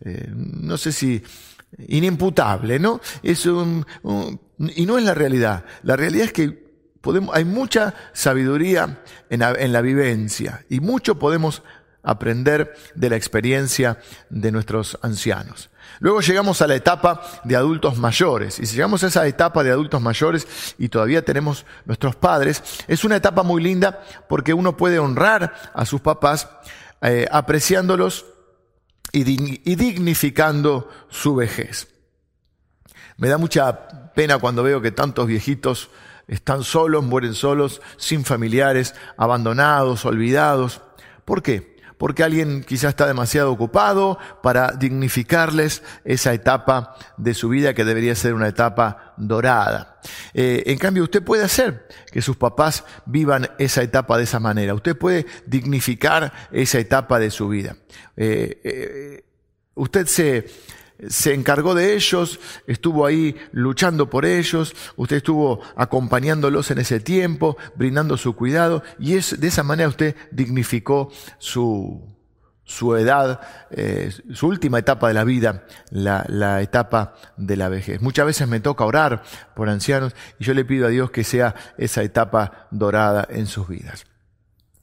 eh, 0.00 0.28
no 0.34 0.76
sé 0.76 0.90
si 0.90 1.22
inimputable, 1.86 2.80
¿no? 2.80 3.00
Es 3.22 3.46
un, 3.46 3.86
y 4.58 4.86
no 4.86 4.98
es 4.98 5.04
la 5.04 5.14
realidad. 5.14 5.64
La 5.84 5.94
realidad 5.96 6.26
es 6.26 6.32
que 6.32 6.70
hay 7.32 7.44
mucha 7.44 7.94
sabiduría 8.12 9.02
en 9.30 9.72
la 9.72 9.80
vivencia 9.80 10.64
y 10.68 10.80
mucho 10.80 11.18
podemos 11.18 11.62
aprender 12.02 12.74
de 12.94 13.10
la 13.10 13.16
experiencia 13.16 13.98
de 14.28 14.52
nuestros 14.52 14.98
ancianos. 15.02 15.70
Luego 15.98 16.20
llegamos 16.20 16.62
a 16.62 16.66
la 16.66 16.74
etapa 16.74 17.20
de 17.44 17.56
adultos 17.56 17.98
mayores. 17.98 18.58
Y 18.58 18.66
si 18.66 18.76
llegamos 18.76 19.02
a 19.02 19.08
esa 19.08 19.26
etapa 19.26 19.62
de 19.62 19.70
adultos 19.70 20.00
mayores 20.00 20.74
y 20.78 20.88
todavía 20.88 21.24
tenemos 21.24 21.66
nuestros 21.84 22.16
padres, 22.16 22.62
es 22.88 23.04
una 23.04 23.16
etapa 23.16 23.42
muy 23.42 23.62
linda 23.62 24.02
porque 24.28 24.54
uno 24.54 24.76
puede 24.76 24.98
honrar 24.98 25.72
a 25.74 25.84
sus 25.84 26.00
papás 26.00 26.48
eh, 27.02 27.26
apreciándolos 27.30 28.24
y, 29.12 29.20
y 29.70 29.74
dignificando 29.74 30.88
su 31.08 31.34
vejez. 31.34 31.88
Me 33.16 33.28
da 33.28 33.36
mucha 33.36 34.12
pena 34.14 34.38
cuando 34.38 34.62
veo 34.62 34.80
que 34.80 34.92
tantos 34.92 35.26
viejitos 35.26 35.90
están 36.26 36.62
solos, 36.62 37.04
mueren 37.04 37.34
solos, 37.34 37.82
sin 37.96 38.24
familiares, 38.24 38.94
abandonados, 39.16 40.04
olvidados. 40.04 40.80
¿Por 41.24 41.42
qué? 41.42 41.79
Porque 42.00 42.24
alguien 42.24 42.64
quizás 42.64 42.88
está 42.88 43.06
demasiado 43.06 43.52
ocupado 43.52 44.18
para 44.42 44.72
dignificarles 44.72 45.82
esa 46.02 46.32
etapa 46.32 46.96
de 47.18 47.34
su 47.34 47.50
vida 47.50 47.74
que 47.74 47.84
debería 47.84 48.14
ser 48.14 48.32
una 48.32 48.48
etapa 48.48 49.12
dorada. 49.18 50.00
Eh, 50.32 50.62
en 50.64 50.78
cambio, 50.78 51.02
usted 51.02 51.22
puede 51.22 51.44
hacer 51.44 51.86
que 52.10 52.22
sus 52.22 52.38
papás 52.38 52.84
vivan 53.04 53.50
esa 53.58 53.82
etapa 53.82 54.16
de 54.16 54.24
esa 54.24 54.40
manera. 54.40 54.72
Usted 54.72 54.96
puede 54.96 55.26
dignificar 55.44 56.32
esa 56.52 56.78
etapa 56.78 57.18
de 57.18 57.30
su 57.30 57.48
vida. 57.50 57.76
Eh, 58.16 58.62
eh, 58.64 59.24
usted 59.74 60.06
se 60.06 60.46
se 61.08 61.34
encargó 61.34 61.74
de 61.74 61.94
ellos, 61.94 62.40
estuvo 62.66 63.06
ahí 63.06 63.36
luchando 63.52 64.10
por 64.10 64.26
ellos, 64.26 64.74
usted 64.96 65.16
estuvo 65.16 65.60
acompañándolos 65.76 66.70
en 66.70 66.78
ese 66.78 67.00
tiempo, 67.00 67.56
brindando 67.74 68.16
su 68.16 68.34
cuidado, 68.34 68.82
y 68.98 69.14
es 69.14 69.40
de 69.40 69.48
esa 69.48 69.62
manera 69.62 69.88
usted 69.88 70.14
dignificó 70.30 71.10
su, 71.38 72.02
su 72.64 72.94
edad, 72.96 73.40
eh, 73.70 74.12
su 74.32 74.46
última 74.46 74.78
etapa 74.78 75.08
de 75.08 75.14
la 75.14 75.24
vida, 75.24 75.64
la, 75.90 76.24
la, 76.28 76.60
etapa 76.60 77.14
de 77.36 77.56
la 77.56 77.68
vejez. 77.68 78.00
Muchas 78.00 78.26
veces 78.26 78.46
me 78.46 78.60
toca 78.60 78.84
orar 78.84 79.22
por 79.54 79.68
ancianos 79.68 80.14
y 80.38 80.44
yo 80.44 80.54
le 80.54 80.64
pido 80.64 80.86
a 80.86 80.90
Dios 80.90 81.10
que 81.10 81.24
sea 81.24 81.54
esa 81.78 82.02
etapa 82.02 82.68
dorada 82.70 83.26
en 83.28 83.46
sus 83.46 83.68
vidas. 83.68 84.06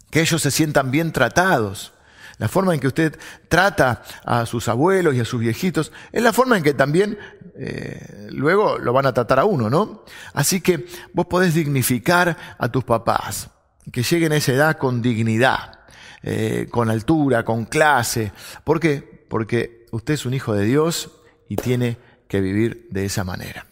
Que 0.10 0.22
ellos 0.22 0.42
se 0.42 0.52
sientan 0.52 0.92
bien 0.92 1.12
tratados, 1.12 1.94
la 2.38 2.48
forma 2.48 2.74
en 2.74 2.80
que 2.80 2.88
usted 2.88 3.18
trata 3.48 4.04
a 4.24 4.46
sus 4.46 4.68
abuelos 4.68 5.16
y 5.16 5.20
a 5.20 5.26
sus 5.26 5.40
viejitos 5.40 5.92
es 6.12 6.22
la 6.22 6.34
forma 6.34 6.58
en 6.58 6.64
que 6.64 6.74
también 6.74 7.18
eh, 7.58 8.28
luego 8.32 8.78
lo 8.78 8.94
van 8.94 9.08
a 9.08 9.14
tratar 9.14 9.40
a 9.40 9.46
uno, 9.46 9.70
¿no? 9.70 10.04
Así 10.34 10.62
que 10.62 10.86
vos 11.14 11.26
podés 11.26 11.56
dignificar 11.56 12.38
a 12.58 12.70
tus 12.70 12.84
papás, 12.84 13.50
que 13.92 14.04
lleguen 14.04 14.34
a 14.34 14.36
esa 14.36 14.54
edad 14.54 14.78
con 14.78 15.02
dignidad, 15.02 15.80
eh, 16.22 16.68
con 16.70 16.90
altura, 16.90 17.44
con 17.44 17.66
clase. 17.66 18.32
¿Por 18.64 18.80
qué? 18.80 19.26
Porque 19.28 19.88
usted 19.92 20.14
es 20.14 20.26
un 20.26 20.36
hijo 20.36 20.54
de 20.54 20.66
Dios 20.66 21.12
y 21.50 21.56
tiene 21.56 21.98
que 22.28 22.42
vivir 22.42 22.88
de 22.92 23.06
esa 23.06 23.24
manera. 23.24 23.66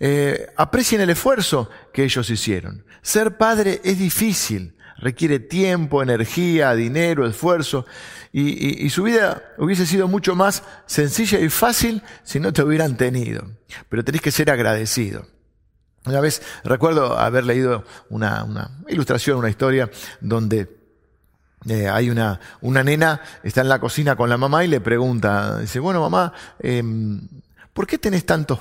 Eh, 0.00 0.48
aprecien 0.56 1.00
el 1.00 1.10
esfuerzo 1.10 1.70
que 1.92 2.02
ellos 2.02 2.28
hicieron. 2.28 2.84
Ser 3.02 3.38
padre 3.38 3.80
es 3.84 3.98
difícil 3.98 4.74
requiere 5.00 5.40
tiempo, 5.40 6.02
energía, 6.02 6.74
dinero, 6.74 7.26
esfuerzo, 7.26 7.86
y, 8.32 8.88
su 8.90 9.02
vida 9.02 9.42
hubiese 9.58 9.86
sido 9.86 10.06
mucho 10.06 10.36
más 10.36 10.62
sencilla 10.86 11.40
y 11.40 11.48
fácil 11.48 12.02
si 12.22 12.38
no 12.38 12.52
te 12.52 12.62
hubieran 12.62 12.96
tenido. 12.96 13.44
Pero 13.88 14.04
tenés 14.04 14.20
que 14.20 14.30
ser 14.30 14.50
agradecido. 14.50 15.26
Una 16.06 16.20
vez 16.20 16.40
recuerdo 16.62 17.18
haber 17.18 17.44
leído 17.44 17.84
una, 18.08 18.46
ilustración, 18.88 19.38
una 19.38 19.50
historia, 19.50 19.90
donde 20.20 20.78
eh, 21.68 21.88
hay 21.88 22.08
una, 22.08 22.40
una 22.60 22.84
nena, 22.84 23.20
está 23.42 23.62
en 23.62 23.68
la 23.68 23.80
cocina 23.80 24.16
con 24.16 24.30
la 24.30 24.38
mamá 24.38 24.64
y 24.64 24.68
le 24.68 24.80
pregunta, 24.80 25.58
dice, 25.58 25.80
bueno 25.80 26.00
mamá, 26.00 26.32
em, 26.60 27.28
¿por 27.72 27.86
qué 27.86 27.98
tenés 27.98 28.24
tantos 28.24 28.60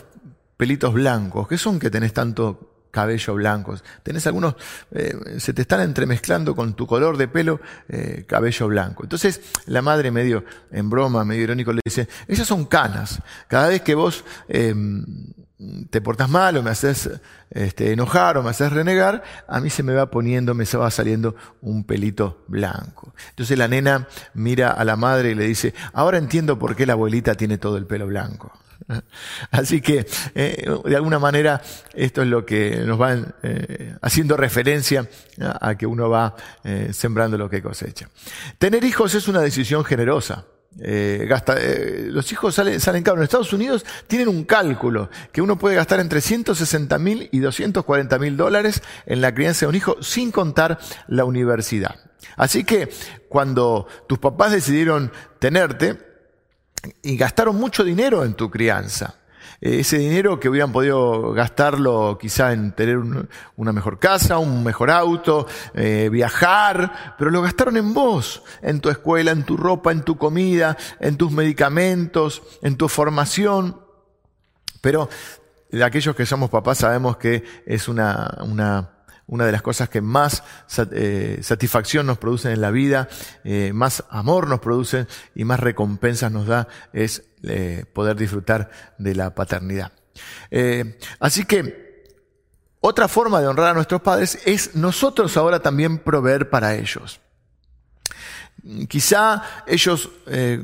pelitos 0.57 0.93
blancos? 0.93 1.47
¿Qué 1.47 1.57
son 1.57 1.79
que 1.79 1.89
tenés 1.89 2.11
tanto 2.11 2.78
cabello 2.91 3.35
blancos. 3.35 3.83
Tenés 4.03 4.25
algunos, 4.27 4.55
eh, 4.91 5.15
se 5.37 5.53
te 5.53 5.61
están 5.61 5.81
entremezclando 5.81 6.55
con 6.55 6.73
tu 6.73 6.87
color 6.87 7.17
de 7.17 7.27
pelo, 7.27 7.59
eh, 7.87 8.25
cabello 8.27 8.67
blanco. 8.67 9.03
Entonces 9.03 9.41
la 9.65 9.81
madre 9.81 10.11
medio 10.11 10.43
en 10.71 10.89
broma, 10.89 11.23
medio 11.25 11.43
irónico, 11.43 11.73
le 11.73 11.81
dice, 11.83 12.07
esas 12.27 12.47
son 12.47 12.65
canas. 12.65 13.21
Cada 13.47 13.69
vez 13.69 13.81
que 13.81 13.95
vos 13.95 14.23
em, 14.47 15.05
te 15.89 16.01
portas 16.01 16.29
mal 16.29 16.55
o 16.57 16.63
me 16.63 16.69
haces 16.69 17.09
este, 17.49 17.91
enojar 17.91 18.37
o 18.37 18.43
me 18.43 18.49
haces 18.49 18.71
renegar, 18.71 19.23
a 19.47 19.59
mí 19.59 19.69
se 19.69 19.83
me 19.83 19.93
va 19.93 20.09
poniendo, 20.09 20.53
me 20.53 20.65
va 20.65 20.89
saliendo 20.89 21.35
un 21.61 21.83
pelito 21.83 22.43
blanco. 22.47 23.13
Entonces 23.29 23.57
la 23.57 23.67
nena 23.67 24.07
mira 24.33 24.71
a 24.71 24.83
la 24.85 24.95
madre 24.95 25.31
y 25.31 25.35
le 25.35 25.45
dice, 25.45 25.73
ahora 25.93 26.17
entiendo 26.17 26.57
por 26.57 26.75
qué 26.75 26.85
la 26.85 26.93
abuelita 26.93 27.35
tiene 27.35 27.57
todo 27.57 27.77
el 27.77 27.85
pelo 27.85 28.07
blanco. 28.07 28.53
Así 29.51 29.81
que, 29.81 30.05
eh, 30.35 30.69
de 30.85 30.95
alguna 30.95 31.19
manera, 31.19 31.61
esto 31.93 32.21
es 32.21 32.27
lo 32.27 32.45
que 32.45 32.77
nos 32.85 32.99
va 32.99 33.17
eh, 33.43 33.95
haciendo 34.01 34.37
referencia 34.37 35.07
a, 35.39 35.75
que 35.75 35.85
uno 35.85 36.09
va 36.09 36.35
eh, 36.63 36.89
sembrando 36.93 37.37
lo 37.37 37.49
que 37.49 37.61
cosecha. 37.61 38.09
Tener 38.57 38.83
hijos 38.83 39.13
es 39.15 39.27
una 39.27 39.41
decisión 39.41 39.83
generosa. 39.83 40.45
Los 40.77 42.31
hijos 42.31 42.55
salen, 42.55 42.79
salen 42.79 43.03
caros. 43.03 43.19
En 43.19 43.23
Estados 43.23 43.53
Unidos 43.53 43.85
tienen 44.07 44.27
un 44.27 44.43
cálculo 44.43 45.09
que 45.31 45.41
uno 45.41 45.57
puede 45.57 45.75
gastar 45.75 45.99
entre 45.99 46.21
160 46.21 46.97
mil 46.99 47.27
y 47.31 47.39
240 47.39 48.19
mil 48.19 48.37
dólares 48.37 48.81
en 49.05 49.19
la 49.19 49.33
crianza 49.33 49.65
de 49.65 49.69
un 49.71 49.75
hijo 49.75 49.97
sin 50.01 50.31
contar 50.31 50.79
la 51.07 51.25
universidad. 51.25 51.95
Así 52.37 52.63
que 52.63 52.89
cuando 53.27 53.87
tus 54.07 54.19
papás 54.19 54.51
decidieron 54.51 55.11
tenerte, 55.39 56.08
y 57.01 57.17
gastaron 57.17 57.55
mucho 57.55 57.83
dinero 57.83 58.23
en 58.23 58.33
tu 58.33 58.49
crianza. 58.49 59.15
Eh, 59.61 59.81
ese 59.81 59.97
dinero 59.97 60.39
que 60.39 60.47
hubieran 60.47 60.71
podido 60.71 61.33
gastarlo 61.33 62.17
quizá 62.19 62.53
en 62.53 62.71
tener 62.71 62.99
una 63.55 63.73
mejor 63.73 63.99
casa, 63.99 64.37
un 64.37 64.63
mejor 64.63 64.89
auto, 64.89 65.47
eh, 65.73 66.09
viajar, 66.11 67.15
pero 67.17 67.29
lo 67.31 67.41
gastaron 67.41 67.75
en 67.77 67.93
vos, 67.93 68.43
en 68.61 68.79
tu 68.79 68.89
escuela, 68.89 69.31
en 69.31 69.43
tu 69.43 69.57
ropa, 69.57 69.91
en 69.91 70.03
tu 70.03 70.17
comida, 70.17 70.77
en 70.99 71.17
tus 71.17 71.31
medicamentos, 71.31 72.41
en 72.61 72.77
tu 72.77 72.87
formación. 72.87 73.81
Pero 74.81 75.09
aquellos 75.83 76.15
que 76.15 76.25
somos 76.25 76.49
papás 76.49 76.79
sabemos 76.79 77.17
que 77.17 77.43
es 77.65 77.89
una, 77.89 78.37
una 78.41 78.98
una 79.29 79.45
de 79.45 79.51
las 79.51 79.61
cosas 79.61 79.89
que 79.89 80.01
más 80.01 80.43
eh, 80.91 81.39
satisfacción 81.41 82.07
nos 82.07 82.17
producen 82.17 82.51
en 82.51 82.61
la 82.61 82.71
vida, 82.71 83.07
eh, 83.43 83.71
más 83.73 84.03
amor 84.09 84.47
nos 84.47 84.59
producen 84.59 85.07
y 85.35 85.45
más 85.45 85.59
recompensas 85.59 86.31
nos 86.31 86.47
da 86.47 86.67
es 86.93 87.23
eh, 87.43 87.85
poder 87.93 88.17
disfrutar 88.17 88.71
de 88.97 89.15
la 89.15 89.33
paternidad. 89.33 89.91
así 91.19 91.45
que 91.45 92.03
otra 92.81 93.07
forma 93.07 93.39
de 93.39 93.47
honrar 93.47 93.69
a 93.69 93.73
nuestros 93.73 94.01
padres 94.01 94.39
es 94.45 94.75
nosotros 94.75 95.37
ahora 95.37 95.59
también 95.59 95.99
proveer 95.99 96.49
para 96.49 96.75
ellos. 96.75 97.21
Quizá 98.89 99.43
ellos, 99.67 100.09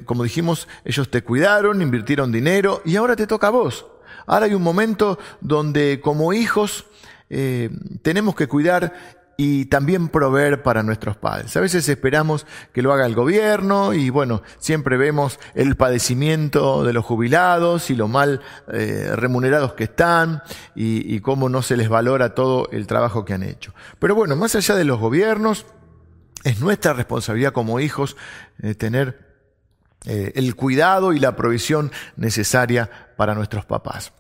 como 0.04 0.24
dijimos, 0.24 0.68
ellos 0.84 1.10
te 1.10 1.24
cuidaron, 1.24 1.82
invirtieron 1.82 2.32
dinero 2.32 2.82
y 2.84 2.98
ahora 2.98 3.16
te 3.16 3.28
toca 3.28 3.48
a 3.48 3.52
vos. 3.52 3.86
Ahora 4.26 4.48
hay 4.48 4.54
un 4.54 4.64
momento 4.64 5.20
donde 5.40 6.02
como 6.02 6.34
hijos 6.34 6.86
eh, 7.30 7.70
tenemos 8.02 8.36
que 8.36 8.48
cuidar 8.48 8.94
y 9.38 9.66
también 9.66 10.08
proveer 10.08 10.64
para 10.64 10.82
nuestros 10.82 11.18
padres. 11.18 11.56
A 11.58 11.60
veces 11.60 11.90
esperamos 11.90 12.46
que 12.72 12.82
lo 12.82 12.94
haga 12.94 13.06
el 13.06 13.16
gobierno 13.16 13.94
y 13.94 14.10
bueno, 14.10 14.44
siempre 14.60 14.96
vemos 14.96 15.40
el 15.56 15.76
padecimiento 15.76 16.84
de 16.84 16.94
los 16.94 17.04
jubilados 17.04 17.90
y 17.90 17.96
lo 17.96 18.08
mal 18.08 18.42
eh, 18.72 19.12
remunerados 19.14 19.74
que 19.74 19.86
están 19.86 20.42
y, 20.74 21.20
cómo 21.20 21.50
no 21.50 21.62
se 21.62 21.76
les 21.76 21.90
valora 21.90 22.34
todo 22.34 22.70
el 22.72 22.88
trabajo 22.88 23.26
que 23.26 23.34
han 23.34 23.44
hecho. 23.44 23.74
Pero 24.00 24.16
bueno, 24.16 24.36
más 24.36 24.56
allá 24.56 24.76
de 24.76 24.86
los 24.86 25.00
gobiernos, 25.00 25.66
es 26.44 26.60
nuestra 26.60 26.94
responsabilidad 26.94 27.52
como 27.52 27.80
hijos 27.80 28.16
eh, 28.62 28.76
tener 28.76 29.26
el 30.06 30.56
cuidado 30.56 31.14
y 31.14 31.20
la 31.20 31.36
provisión 31.36 31.92
necesaria 32.16 32.92
para 33.18 33.34
nuestros 33.34 33.66
papás. 33.66 34.14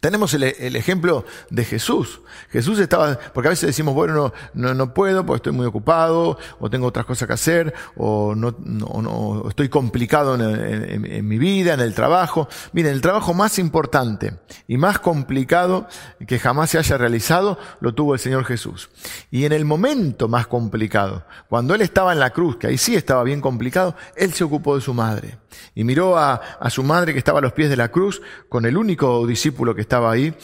Tenemos 0.00 0.32
el, 0.34 0.44
ejemplo 0.76 1.24
de 1.50 1.64
Jesús. 1.64 2.20
Jesús 2.50 2.78
estaba, 2.78 3.18
porque 3.32 3.48
a 3.48 3.50
veces 3.50 3.68
decimos, 3.68 3.94
bueno, 3.94 4.32
no, 4.54 4.74
no, 4.74 4.94
puedo 4.94 5.26
porque 5.26 5.38
estoy 5.38 5.52
muy 5.52 5.66
ocupado, 5.66 6.38
o 6.60 6.70
tengo 6.70 6.86
otras 6.86 7.04
cosas 7.04 7.26
que 7.26 7.34
hacer, 7.34 7.74
o 7.96 8.34
no, 8.34 8.54
no 8.58 9.44
estoy 9.48 9.68
complicado 9.68 10.34
en, 10.34 11.04
en, 11.04 11.28
mi 11.28 11.38
vida, 11.38 11.74
en 11.74 11.80
el 11.80 11.94
trabajo. 11.94 12.48
Miren, 12.72 12.92
el 12.92 13.00
trabajo 13.00 13.34
más 13.34 13.58
importante 13.58 14.38
y 14.66 14.76
más 14.76 14.98
complicado 15.00 15.88
que 16.26 16.38
jamás 16.38 16.70
se 16.70 16.78
haya 16.78 16.96
realizado 16.96 17.58
lo 17.80 17.94
tuvo 17.94 18.14
el 18.14 18.20
Señor 18.20 18.44
Jesús. 18.44 18.90
Y 19.30 19.44
en 19.44 19.52
el 19.52 19.64
momento 19.64 20.28
más 20.28 20.46
complicado, 20.46 21.24
cuando 21.48 21.74
Él 21.74 21.82
estaba 21.82 22.12
en 22.12 22.20
la 22.20 22.30
cruz, 22.30 22.56
que 22.56 22.68
ahí 22.68 22.78
sí 22.78 22.94
estaba 22.94 23.24
bien 23.24 23.40
complicado, 23.40 23.96
Él 24.16 24.32
se 24.32 24.44
ocupó 24.44 24.76
de 24.76 24.82
su 24.82 24.94
madre. 24.94 25.38
Y 25.74 25.82
miró 25.82 26.16
a, 26.16 26.34
a 26.34 26.70
su 26.70 26.82
madre 26.82 27.12
que 27.12 27.18
estaba 27.18 27.40
a 27.40 27.42
los 27.42 27.52
pies 27.52 27.70
de 27.70 27.76
la 27.76 27.88
cruz 27.88 28.22
con 28.48 28.64
el 28.64 28.76
único 28.76 29.26
discípulo 29.26 29.74
que 29.74 29.87
estaba 29.88 30.12
ahí, 30.12 30.34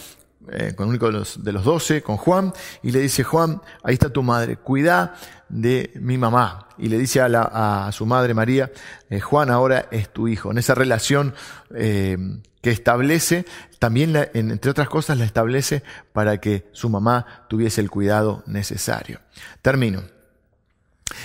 eh, 0.53 0.73
con 0.75 0.89
único 0.89 1.07
de 1.07 1.13
los, 1.13 1.45
de 1.45 1.53
los 1.53 1.65
doce, 1.65 2.01
con 2.01 2.17
Juan, 2.17 2.55
y 2.83 2.93
le 2.93 3.01
dice, 3.01 3.25
Juan, 3.25 3.61
ahí 3.83 3.93
está 3.93 4.09
tu 4.09 4.23
madre, 4.23 4.57
cuida 4.57 5.17
de 5.51 5.93
mi 5.97 6.17
mamá. 6.17 6.69
Y 6.79 6.89
le 6.89 6.97
dice 6.97 7.21
a, 7.21 7.29
la, 7.29 7.43
a 7.87 7.93
su 7.93 8.07
madre 8.07 8.33
María, 8.33 8.73
eh, 9.11 9.21
Juan 9.21 9.51
ahora 9.51 9.87
es 9.91 10.11
tu 10.11 10.29
hijo. 10.29 10.51
En 10.51 10.57
esa 10.57 10.75
relación 10.75 11.35
eh, 11.75 12.17
que 12.63 12.71
establece, 12.71 13.45
también, 13.79 14.17
entre 14.33 14.71
otras 14.71 14.89
cosas, 14.89 15.19
la 15.19 15.27
establece 15.27 15.83
para 16.15 16.39
que 16.39 16.71
su 16.73 16.89
mamá 16.89 17.45
tuviese 17.51 17.83
el 17.83 17.91
cuidado 17.91 18.43
necesario. 18.47 19.21
Termino. 19.61 20.03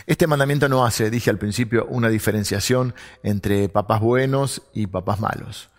Este 0.07 0.27
mandamiento 0.27 0.67
no 0.67 0.85
hace, 0.85 1.09
dije 1.09 1.29
al 1.29 1.37
principio, 1.37 1.85
una 1.89 2.09
diferenciación 2.09 2.93
entre 3.23 3.69
papás 3.69 4.01
buenos 4.01 4.61
y 4.73 4.87
papás 4.87 5.21
malos 5.21 5.69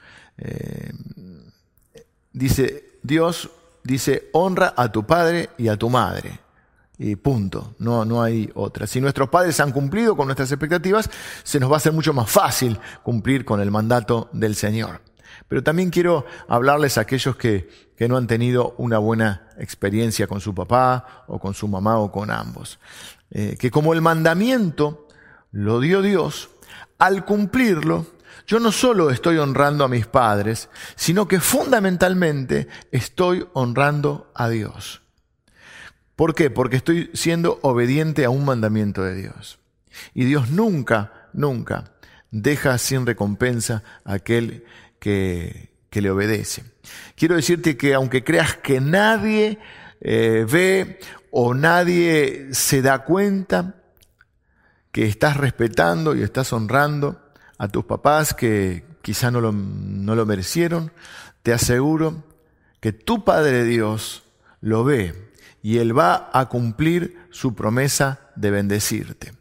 dice 2.41 2.99
Dios, 3.03 3.51
dice, 3.85 4.31
honra 4.33 4.73
a 4.77 4.91
tu 4.91 5.05
padre 5.05 5.51
y 5.59 5.69
a 5.69 5.77
tu 5.77 5.91
madre. 5.91 6.41
Y 6.99 7.17
punto, 7.17 7.75
no, 7.79 8.05
no 8.05 8.23
hay 8.23 8.51
otra. 8.55 8.87
Si 8.87 9.01
nuestros 9.01 9.29
padres 9.29 9.61
han 9.61 9.73
cumplido 9.73 10.17
con 10.17 10.27
nuestras 10.27 10.51
expectativas, 10.51 11.09
se 11.43 11.61
nos 11.61 11.71
va 11.71 11.75
a 11.75 11.77
hacer 11.77 11.93
mucho 11.93 12.13
más 12.13 12.31
fácil 12.31 12.79
cumplir 13.03 13.45
con 13.45 13.61
el 13.61 13.71
mandato 13.71 14.29
del 14.33 14.55
Señor. 14.55 15.01
Pero 15.49 15.63
también 15.63 15.91
quiero 15.91 16.27
hablarles 16.49 16.99
a 16.99 17.03
aquellos 17.03 17.37
que, 17.37 17.69
que 17.97 18.09
no 18.09 18.17
han 18.17 18.27
tenido 18.27 18.75
una 18.77 18.99
buena 18.99 19.49
experiencia 19.59 20.27
con 20.27 20.41
su 20.41 20.55
papá 20.55 21.25
o 21.27 21.39
con 21.39 21.55
su 21.55 21.69
mamá 21.69 21.99
o 21.99 22.13
con 22.13 22.31
ambos. 22.31 22.79
Eh, 23.31 23.57
que 23.59 23.71
como 23.71 23.93
el 23.95 24.03
mandamiento 24.03 25.07
lo 25.53 25.81
dio 25.81 26.03
Dios, 26.03 26.51
al 26.99 27.25
cumplirlo, 27.25 28.07
yo 28.51 28.59
no 28.59 28.73
solo 28.73 29.11
estoy 29.11 29.39
honrando 29.39 29.85
a 29.85 29.89
mis 29.89 30.07
padres, 30.07 30.71
sino 30.97 31.29
que 31.29 31.39
fundamentalmente 31.39 32.67
estoy 32.91 33.47
honrando 33.53 34.33
a 34.35 34.49
Dios. 34.49 35.03
¿Por 36.17 36.35
qué? 36.35 36.51
Porque 36.51 36.75
estoy 36.75 37.11
siendo 37.15 37.61
obediente 37.63 38.25
a 38.25 38.31
un 38.31 38.45
mandamiento 38.45 39.05
de 39.05 39.15
Dios. 39.15 39.61
Y 40.15 40.25
Dios 40.25 40.51
nunca, 40.51 41.29
nunca 41.33 41.93
deja 42.33 42.77
sin 42.79 43.07
recompensa 43.07 43.85
a 44.05 44.15
aquel 44.15 44.65
que, 44.99 45.71
que 45.89 46.03
le 46.03 46.11
obedece. 46.11 46.65
Quiero 47.15 47.37
decirte 47.37 47.77
que 47.77 47.95
aunque 47.95 48.25
creas 48.25 48.57
que 48.57 48.81
nadie 48.81 49.61
eh, 50.01 50.45
ve 50.51 50.99
o 51.31 51.55
nadie 51.55 52.49
se 52.51 52.83
da 52.83 53.05
cuenta 53.05 53.77
que 54.91 55.07
estás 55.07 55.37
respetando 55.37 56.17
y 56.17 56.23
estás 56.23 56.53
honrando, 56.53 57.30
a 57.61 57.69
tus 57.69 57.85
papás 57.85 58.33
que 58.33 58.85
quizá 59.03 59.31
no 59.31 59.43
lo, 59.43 59.53
no 59.53 60.15
lo 60.15 60.25
merecieron, 60.25 60.93
te 61.43 61.53
aseguro 61.53 62.25
que 62.81 62.95
tu 62.95 63.23
Padre 63.23 63.65
Dios 63.65 64.23
lo 64.63 64.83
ve 64.83 65.31
y 65.61 65.77
Él 65.77 65.97
va 65.97 66.31
a 66.33 66.49
cumplir 66.49 67.19
su 67.31 67.55
promesa 67.55 68.31
de 68.35 68.51
bendecirte. 68.51 69.35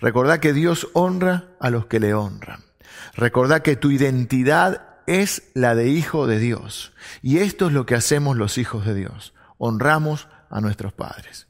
Recordá 0.00 0.40
que 0.40 0.54
Dios 0.54 0.88
honra 0.94 1.48
a 1.60 1.68
los 1.68 1.84
que 1.84 2.00
le 2.00 2.14
honran. 2.14 2.64
Recordá 3.12 3.62
que 3.62 3.76
tu 3.76 3.90
identidad 3.90 4.96
es 5.06 5.42
la 5.52 5.74
de 5.74 5.90
hijo 5.90 6.26
de 6.26 6.38
Dios. 6.38 6.94
Y 7.20 7.40
esto 7.40 7.66
es 7.66 7.74
lo 7.74 7.84
que 7.84 7.94
hacemos 7.94 8.38
los 8.38 8.56
hijos 8.56 8.86
de 8.86 8.94
Dios. 8.94 9.34
Honramos 9.58 10.28
a 10.48 10.62
nuestros 10.62 10.94
padres. 10.94 11.46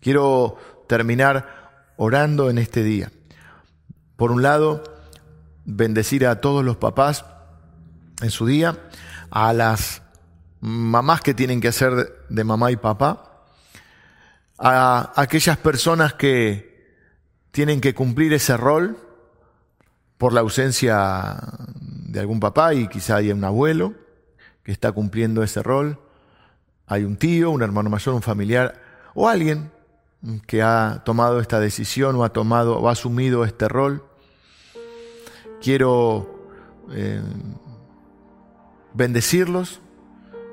Quiero 0.00 0.56
terminar 0.88 1.92
orando 1.98 2.48
en 2.48 2.56
este 2.56 2.82
día. 2.82 3.12
Por 4.16 4.32
un 4.32 4.42
lado, 4.42 4.95
bendecir 5.66 6.26
a 6.26 6.40
todos 6.40 6.64
los 6.64 6.76
papás 6.76 7.26
en 8.22 8.30
su 8.30 8.46
día, 8.46 8.78
a 9.30 9.52
las 9.52 10.02
mamás 10.60 11.20
que 11.20 11.34
tienen 11.34 11.60
que 11.60 11.68
hacer 11.68 12.24
de 12.28 12.44
mamá 12.44 12.70
y 12.70 12.76
papá, 12.76 13.44
a 14.58 15.12
aquellas 15.16 15.58
personas 15.58 16.14
que 16.14 17.02
tienen 17.50 17.80
que 17.80 17.94
cumplir 17.94 18.32
ese 18.32 18.56
rol 18.56 18.96
por 20.16 20.32
la 20.32 20.40
ausencia 20.40 21.36
de 21.78 22.20
algún 22.20 22.40
papá 22.40 22.72
y 22.72 22.88
quizá 22.88 23.16
hay 23.16 23.32
un 23.32 23.44
abuelo 23.44 23.92
que 24.62 24.72
está 24.72 24.92
cumpliendo 24.92 25.42
ese 25.42 25.62
rol, 25.62 25.98
hay 26.86 27.04
un 27.04 27.16
tío, 27.16 27.50
un 27.50 27.62
hermano 27.62 27.90
mayor, 27.90 28.14
un 28.14 28.22
familiar 28.22 28.80
o 29.14 29.28
alguien 29.28 29.70
que 30.46 30.62
ha 30.62 31.02
tomado 31.04 31.40
esta 31.40 31.60
decisión 31.60 32.16
o 32.16 32.24
ha 32.24 32.30
tomado 32.32 32.78
o 32.78 32.88
ha 32.88 32.92
asumido 32.92 33.44
este 33.44 33.68
rol 33.68 34.04
quiero 35.66 36.28
eh, 36.92 37.20
bendecirlos, 38.94 39.80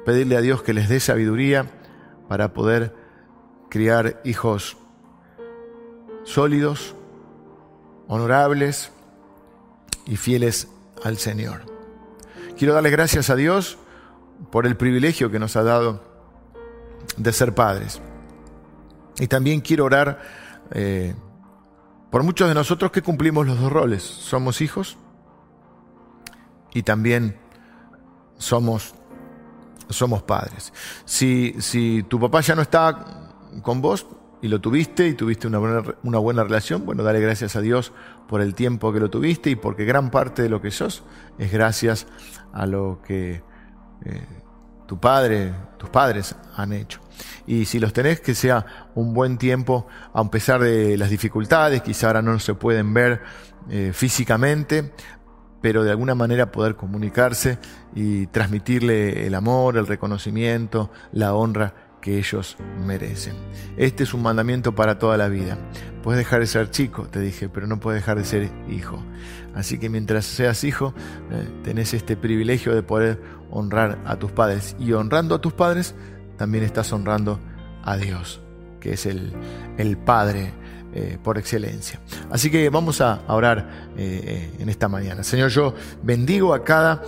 pedirle 0.08 0.36
a 0.38 0.42
Dios 0.42 0.64
que 0.64 0.74
les 0.74 0.90
dé 0.90 1.00
sabiduría 1.00 1.70
para 2.28 2.52
poder 2.56 2.96
criar 3.70 4.20
hijos 4.24 4.76
sólidos, 6.24 6.96
honorables 8.08 8.92
y 10.08 10.16
fieles 10.16 10.68
al 11.04 11.20
Señor. 11.20 11.62
Quiero 12.58 12.74
darle 12.74 12.90
gracias 12.90 13.30
a 13.30 13.36
Dios 13.36 13.78
por 14.50 14.66
el 14.66 14.76
privilegio 14.76 15.30
que 15.30 15.38
nos 15.38 15.56
ha 15.56 15.62
dado 15.62 16.04
de 17.18 17.32
ser 17.34 17.54
padres. 17.54 18.02
Y 19.20 19.28
también 19.28 19.62
quiero 19.62 19.86
orar 19.86 20.24
eh, 20.72 21.14
por 22.10 22.24
muchos 22.24 22.48
de 22.48 22.56
nosotros 22.56 22.92
que 22.92 23.04
cumplimos 23.04 23.46
los 23.46 23.60
dos 23.60 23.72
roles, 23.72 24.02
somos 24.02 24.60
hijos 24.60 24.98
y 26.74 26.84
también 26.84 27.38
somos, 28.38 28.94
somos 29.90 30.24
padres. 30.24 30.74
Si, 31.06 31.56
si 31.60 32.04
tu 32.04 32.20
papá 32.20 32.42
ya 32.42 32.56
no 32.56 32.62
está 32.62 33.32
con 33.62 33.82
vos 33.82 34.08
y 34.42 34.48
lo 34.48 34.60
tuviste 34.60 35.08
y 35.08 35.14
tuviste 35.14 35.48
una 35.48 35.60
buena, 35.60 35.84
una 36.04 36.18
buena 36.20 36.44
relación, 36.44 36.86
bueno, 36.86 37.04
dale 37.04 37.20
gracias 37.20 37.56
a 37.56 37.62
Dios 37.62 37.94
por 38.28 38.42
el 38.42 38.56
tiempo 38.56 38.92
que 38.92 39.00
lo 39.00 39.10
tuviste 39.10 39.50
y 39.50 39.56
porque 39.56 39.86
gran 39.86 40.12
parte 40.12 40.42
de 40.42 40.50
lo 40.50 40.62
que 40.62 40.72
sos 40.72 41.04
es 41.38 41.52
gracias 41.52 42.08
a 42.52 42.66
lo 42.66 43.02
que 43.06 43.44
eh, 44.06 44.28
tu 44.88 45.00
padre, 45.00 45.54
tus 45.78 45.90
padres 45.90 46.36
han 46.56 46.74
hecho 46.74 47.04
y 47.46 47.66
si 47.66 47.80
los 47.80 47.94
tenés, 47.94 48.22
que 48.22 48.36
sea 48.36 48.90
un 48.96 49.14
buen 49.14 49.38
tiempo, 49.38 49.88
a 50.14 50.30
pesar 50.30 50.62
de 50.62 50.98
las 50.98 51.10
dificultades, 51.10 51.82
quizá 51.82 52.08
ahora 52.08 52.22
no 52.22 52.40
se 52.40 52.54
pueden 52.54 52.94
ver 52.94 53.22
eh, 53.70 53.92
físicamente, 53.94 54.94
pero 55.64 55.86
de 55.86 55.92
alguna 55.92 56.14
manera 56.14 56.52
poder 56.52 56.76
comunicarse 56.76 57.58
y 57.96 58.28
transmitirle 58.28 59.26
el 59.26 59.34
amor, 59.34 59.78
el 59.78 59.88
reconocimiento, 59.88 60.92
la 61.14 61.34
honra 61.34 61.74
que 62.02 62.18
ellos 62.18 62.58
merecen. 62.86 63.34
Este 63.78 64.04
es 64.04 64.14
un 64.14 64.24
mandamiento 64.24 64.76
para 64.76 65.00
toda 65.00 65.16
la 65.16 65.30
vida. 65.30 65.58
Puedes 66.04 66.18
dejar 66.18 66.42
de 66.42 66.48
ser 66.48 66.70
chico, 66.70 67.08
te 67.08 67.22
dije, 67.22 67.48
pero 67.48 67.66
no 67.66 67.80
puedes 67.80 68.02
dejar 68.02 68.18
de 68.18 68.26
ser 68.26 68.52
hijo. 68.70 69.02
Así 69.56 69.80
que 69.80 69.90
mientras 69.90 70.26
seas 70.26 70.66
hijo, 70.66 70.94
eh, 71.32 71.48
tenés 71.64 71.94
este 71.94 72.18
privilegio 72.18 72.76
de 72.76 72.84
poder 72.84 73.22
honrar 73.50 74.00
a 74.06 74.18
tus 74.18 74.34
padres. 74.34 74.76
Y 74.80 74.92
honrando 74.92 75.34
a 75.36 75.40
tus 75.40 75.54
padres, 75.54 75.96
también 76.38 76.66
estás 76.66 76.92
honrando 76.92 77.40
a 77.86 77.96
Dios, 77.96 78.43
que 78.84 78.94
es 78.94 79.06
el, 79.06 79.32
el 79.78 79.98
Padre 79.98 80.52
eh, 80.94 81.18
por 81.24 81.38
excelencia. 81.38 82.00
Así 82.30 82.52
que 82.52 82.70
vamos 82.70 83.00
a 83.02 83.22
orar 83.28 83.88
eh, 83.98 84.52
en 84.60 84.68
esta 84.68 84.90
mañana. 84.90 85.24
Señor, 85.24 85.50
yo 85.50 85.74
bendigo 86.04 86.54
a 86.54 86.64
cada 86.64 87.02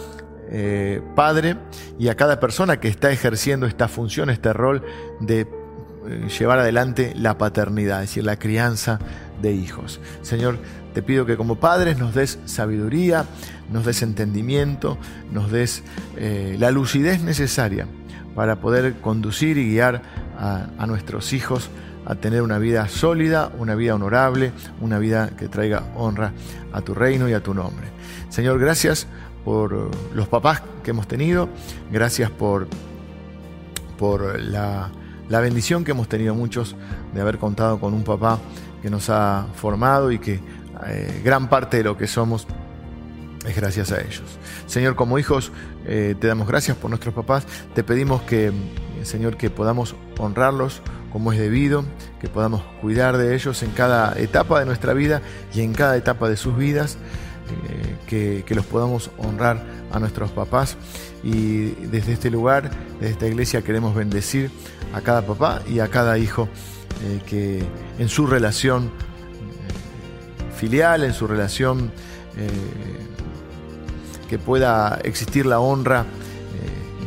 eh, 0.49 1.01
padre 1.15 1.57
y 1.99 2.07
a 2.07 2.15
cada 2.15 2.39
persona 2.39 2.79
que 2.79 2.87
está 2.87 3.11
ejerciendo 3.11 3.67
esta 3.67 3.87
función, 3.87 4.31
este 4.31 4.53
rol 4.53 4.81
de 5.19 5.45
llevar 6.39 6.59
adelante 6.59 7.13
la 7.15 7.37
paternidad, 7.37 8.01
es 8.01 8.09
decir, 8.09 8.23
la 8.23 8.39
crianza 8.39 8.99
de 9.41 9.51
hijos. 9.51 9.99
Señor, 10.21 10.57
te 10.93 11.03
pido 11.03 11.27
que 11.27 11.35
como 11.35 11.59
padres 11.59 11.99
nos 11.99 12.15
des 12.15 12.39
sabiduría, 12.45 13.25
nos 13.71 13.85
des 13.85 14.01
entendimiento, 14.01 14.97
nos 15.31 15.51
des 15.51 15.83
la 16.59 16.69
lucidez 16.71 17.21
necesaria 17.21 17.87
para 18.35 18.59
poder 18.59 18.95
conducir 18.95 19.57
y 19.57 19.69
guiar 19.69 20.03
a, 20.37 20.85
nuestros 20.87 21.33
hijos 21.33 21.69
a 22.05 22.15
tener 22.15 22.41
una 22.41 22.57
vida 22.59 22.87
sólida, 22.87 23.51
una 23.57 23.75
vida 23.75 23.95
honorable, 23.95 24.51
una 24.81 24.99
vida 24.99 25.31
que 25.37 25.47
traiga 25.47 25.83
honra 25.95 26.33
a 26.71 26.81
tu 26.81 26.93
reino 26.93 27.27
y 27.27 27.33
a 27.33 27.41
tu 27.41 27.53
nombre. 27.53 27.87
Señor, 28.29 28.59
gracias 28.59 29.07
por 29.43 29.91
los 30.13 30.27
papás 30.27 30.61
que 30.83 30.91
hemos 30.91 31.07
tenido, 31.07 31.49
gracias 31.91 32.29
por, 32.29 32.67
por 33.97 34.39
la, 34.39 34.91
bendición 35.29 35.83
que 35.83 35.91
hemos 35.91 36.07
tenido 36.07 36.35
muchos 36.35 36.75
de 37.13 37.21
haber 37.21 37.37
contado 37.37 37.79
con 37.79 37.93
un 37.93 38.03
papá 38.03 38.39
que 38.81 38.89
nos 38.89 39.09
ha 39.09 39.47
formado 39.55 40.11
y 40.11 40.19
que 40.19 40.39
eh, 40.87 41.21
gran 41.23 41.47
parte 41.49 41.77
de 41.77 41.83
lo 41.83 41.97
que 41.97 42.07
somos 42.07 42.45
es 43.47 43.55
gracias 43.55 43.91
a 43.91 44.01
ellos. 44.01 44.23
Señor, 44.67 44.95
como 44.95 45.19
hijos, 45.19 45.51
eh, 45.85 46.15
te 46.19 46.27
damos 46.27 46.47
gracias 46.47 46.77
por 46.77 46.89
nuestros 46.89 47.13
papás. 47.13 47.45
Te 47.73 47.83
pedimos 47.83 48.21
que, 48.23 48.51
Señor, 49.05 49.37
que 49.37 49.49
podamos 49.49 49.95
honrarlos 50.17 50.81
como 51.11 51.31
es 51.31 51.39
debido, 51.39 51.85
que 52.19 52.27
podamos 52.27 52.61
cuidar 52.81 53.17
de 53.17 53.35
ellos 53.35 53.63
en 53.63 53.71
cada 53.71 54.19
etapa 54.19 54.59
de 54.59 54.65
nuestra 54.65 54.93
vida 54.93 55.21
y 55.53 55.61
en 55.61 55.73
cada 55.73 55.95
etapa 55.95 56.27
de 56.27 56.35
sus 56.35 56.57
vidas, 56.57 56.97
eh, 57.71 58.43
que, 58.45 58.55
los 58.55 58.65
podamos 58.65 59.11
honrar 59.17 59.63
a 59.91 59.99
nuestros 59.99 60.31
papás. 60.31 60.77
Y 61.23 61.69
desde 61.87 62.13
este 62.13 62.29
lugar, 62.29 62.69
desde 62.99 63.13
esta 63.13 63.27
iglesia, 63.27 63.61
queremos 63.61 63.95
bendecir 63.95 64.51
a 64.93 65.01
cada 65.01 65.21
papá 65.25 65.61
y 65.69 65.79
a 65.79 65.87
cada 65.87 66.17
hijo 66.17 66.49
eh, 67.03 67.21
que 67.25 67.63
en 67.97 68.09
su 68.09 68.27
relación 68.27 68.91
filial, 70.57 71.03
en 71.03 71.13
su 71.13 71.27
relación 71.27 71.91
que 74.27 74.39
pueda 74.39 74.99
existir 75.03 75.45
la 75.45 75.59
honra 75.59 76.05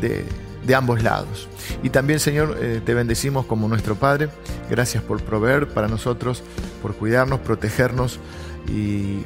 eh, 0.03 0.25
de, 0.69 0.75
ambos 0.75 1.03
lados. 1.03 1.49
Y 1.83 1.91
también, 1.91 2.21
Señor, 2.21 2.57
eh, 2.61 2.81
te 2.85 2.95
bendecimos 2.95 3.47
como 3.47 3.69
nuestro 3.69 3.97
Padre. 3.97 4.29
Gracias 4.71 5.03
por 5.03 5.23
proveer 5.23 5.69
para 5.69 5.89
nosotros, 5.89 6.43
por 6.83 6.95
cuidarnos, 6.95 7.41
protegernos 7.41 8.21
y, 8.69 9.25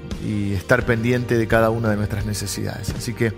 estar 0.55 0.87
pendiente 0.87 1.37
de 1.37 1.47
cada 1.49 1.71
una 1.71 1.91
de 1.91 1.97
nuestras 1.97 2.25
necesidades. 2.25 2.91
Así 2.97 3.15
que, 3.15 3.33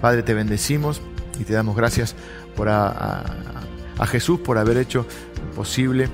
Padre, 0.00 0.22
te 0.22 0.34
bendecimos 0.34 1.00
y 1.38 1.44
te 1.44 1.52
damos 1.52 1.76
gracias 1.76 2.14
por 2.56 2.68
a, 2.68 3.24
Jesús 4.06 4.40
por 4.40 4.56
haber 4.56 4.78
hecho 4.78 5.04
posible 5.54 6.04
eh, 6.04 6.08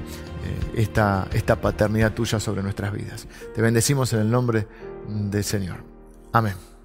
esta, 0.75 1.29
esta 1.33 1.61
paternidad 1.61 2.13
tuya 2.15 2.41
sobre 2.41 2.63
nuestras 2.63 2.93
vidas. 2.93 3.29
Te 3.55 3.63
bendecimos 3.63 4.13
en 4.13 4.21
el 4.21 4.31
nombre 4.31 4.67
del 5.09 5.45
Señor. 5.45 5.85
Amén. 6.33 6.76